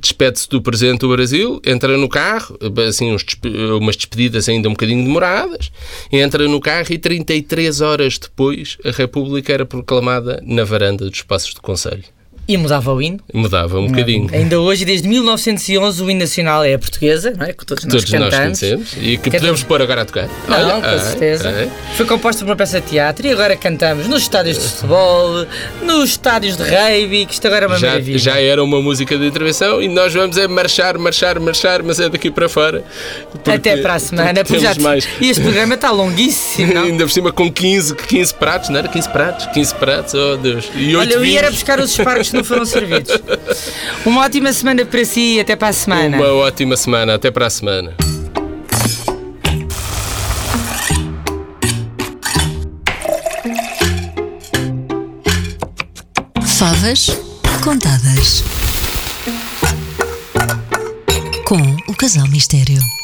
Despede-se 0.00 0.48
do 0.48 0.62
presidente 0.62 1.00
do 1.00 1.10
Brasil, 1.10 1.60
entra 1.66 1.98
no 1.98 2.08
carro, 2.08 2.58
assim, 2.88 3.12
despe- 3.14 3.50
umas 3.78 3.96
despedidas 3.96 4.48
ainda 4.48 4.66
um 4.66 4.72
bocadinho 4.72 5.04
demoradas, 5.04 5.70
entra 6.10 6.48
no 6.48 6.58
carro 6.58 6.86
e 6.90 6.96
33 6.96 7.82
horas 7.82 8.18
depois 8.18 8.78
a 8.82 8.90
República 8.90 9.52
era 9.52 9.66
proclamada 9.66 10.42
na 10.42 10.64
varanda 10.64 11.04
dos 11.04 11.20
Passos 11.20 11.52
do 11.52 11.60
Conselho. 11.60 12.04
E 12.50 12.56
mudava 12.56 12.94
o 12.94 13.02
hino. 13.02 13.20
Mudava 13.34 13.78
um 13.78 13.88
bocadinho. 13.88 14.26
Ainda 14.32 14.58
hoje, 14.58 14.82
desde 14.86 15.06
1911, 15.06 16.02
o 16.02 16.10
hino 16.10 16.20
nacional 16.20 16.64
é 16.64 16.72
a 16.72 16.78
portuguesa, 16.78 17.34
não 17.36 17.44
é? 17.44 17.52
Que 17.52 17.66
todos 17.66 17.84
nós 17.84 17.92
Todos 17.92 18.10
nós 18.10 18.30
cantamos. 18.30 18.58
conhecemos 18.60 18.92
e 18.98 19.18
que 19.18 19.30
podemos 19.30 19.62
pôr 19.64 19.82
agora 19.82 20.00
a 20.00 20.04
tocar. 20.06 20.28
Não, 20.48 20.56
Olha, 20.56 20.80
com 20.80 20.86
ah, 20.86 20.98
certeza. 20.98 21.50
ah, 21.50 21.94
Foi 21.94 22.06
composta 22.06 22.42
por 22.42 22.50
uma 22.50 22.56
peça 22.56 22.80
de 22.80 22.86
teatro 22.86 23.26
e 23.26 23.30
agora 23.32 23.54
cantamos 23.54 24.08
nos 24.08 24.22
estádios 24.22 24.58
de 24.58 24.64
futebol, 24.66 25.46
nos 25.82 26.08
estádios 26.10 26.56
de 26.56 26.62
rugby, 26.62 27.26
que 27.26 27.34
isto 27.34 27.46
agora 27.46 27.66
é 27.66 27.68
uma 27.68 27.78
Já, 27.78 27.88
maravilha. 27.88 28.18
já 28.18 28.40
era 28.40 28.64
uma 28.64 28.80
música 28.80 29.18
de 29.18 29.26
intervenção 29.26 29.82
e 29.82 29.88
nós 29.88 30.14
vamos 30.14 30.38
é 30.38 30.48
marchar, 30.48 30.96
marchar, 30.96 31.38
marchar, 31.38 31.82
mas 31.82 32.00
é 32.00 32.08
daqui 32.08 32.30
para 32.30 32.48
fora. 32.48 32.82
porque- 33.30 33.50
Até 33.50 33.76
para 33.76 33.94
a 33.94 33.98
semana. 33.98 34.42
porque 34.42 34.58
já 34.58 34.74
mais. 34.76 35.06
E 35.20 35.28
este 35.28 35.42
programa 35.42 35.74
está 35.74 35.90
longuíssimo, 35.90 36.72
não? 36.72 36.84
Ainda 36.88 37.04
por 37.04 37.10
cima 37.12 37.30
com 37.30 37.52
15, 37.52 37.94
15 37.94 38.32
pratos, 38.32 38.70
não 38.70 38.78
era 38.78 38.88
15 38.88 39.08
pratos? 39.10 39.46
15 39.52 39.74
pratos, 39.74 40.14
oh 40.14 40.36
Deus. 40.38 40.64
E 40.74 40.96
8 40.96 40.98
Olha, 40.98 41.12
eu 41.14 41.24
ia 41.26 41.50
buscar 41.50 41.78
os 41.78 41.90
espargos 41.90 42.32
não 42.38 42.44
foram 42.44 42.64
servidos. 42.64 43.10
Uma 44.06 44.22
ótima 44.22 44.52
semana 44.52 44.84
para 44.84 45.04
si 45.04 45.36
e 45.36 45.40
até 45.40 45.56
para 45.56 45.68
a 45.68 45.72
semana. 45.72 46.16
Uma 46.16 46.32
ótima 46.34 46.76
semana, 46.76 47.14
até 47.14 47.30
para 47.30 47.46
a 47.46 47.50
semana. 47.50 47.94
Favas 56.58 57.08
contadas. 57.62 58.42
Com 61.44 61.76
o 61.88 61.94
Casal 61.94 62.26
Mistério. 62.28 62.97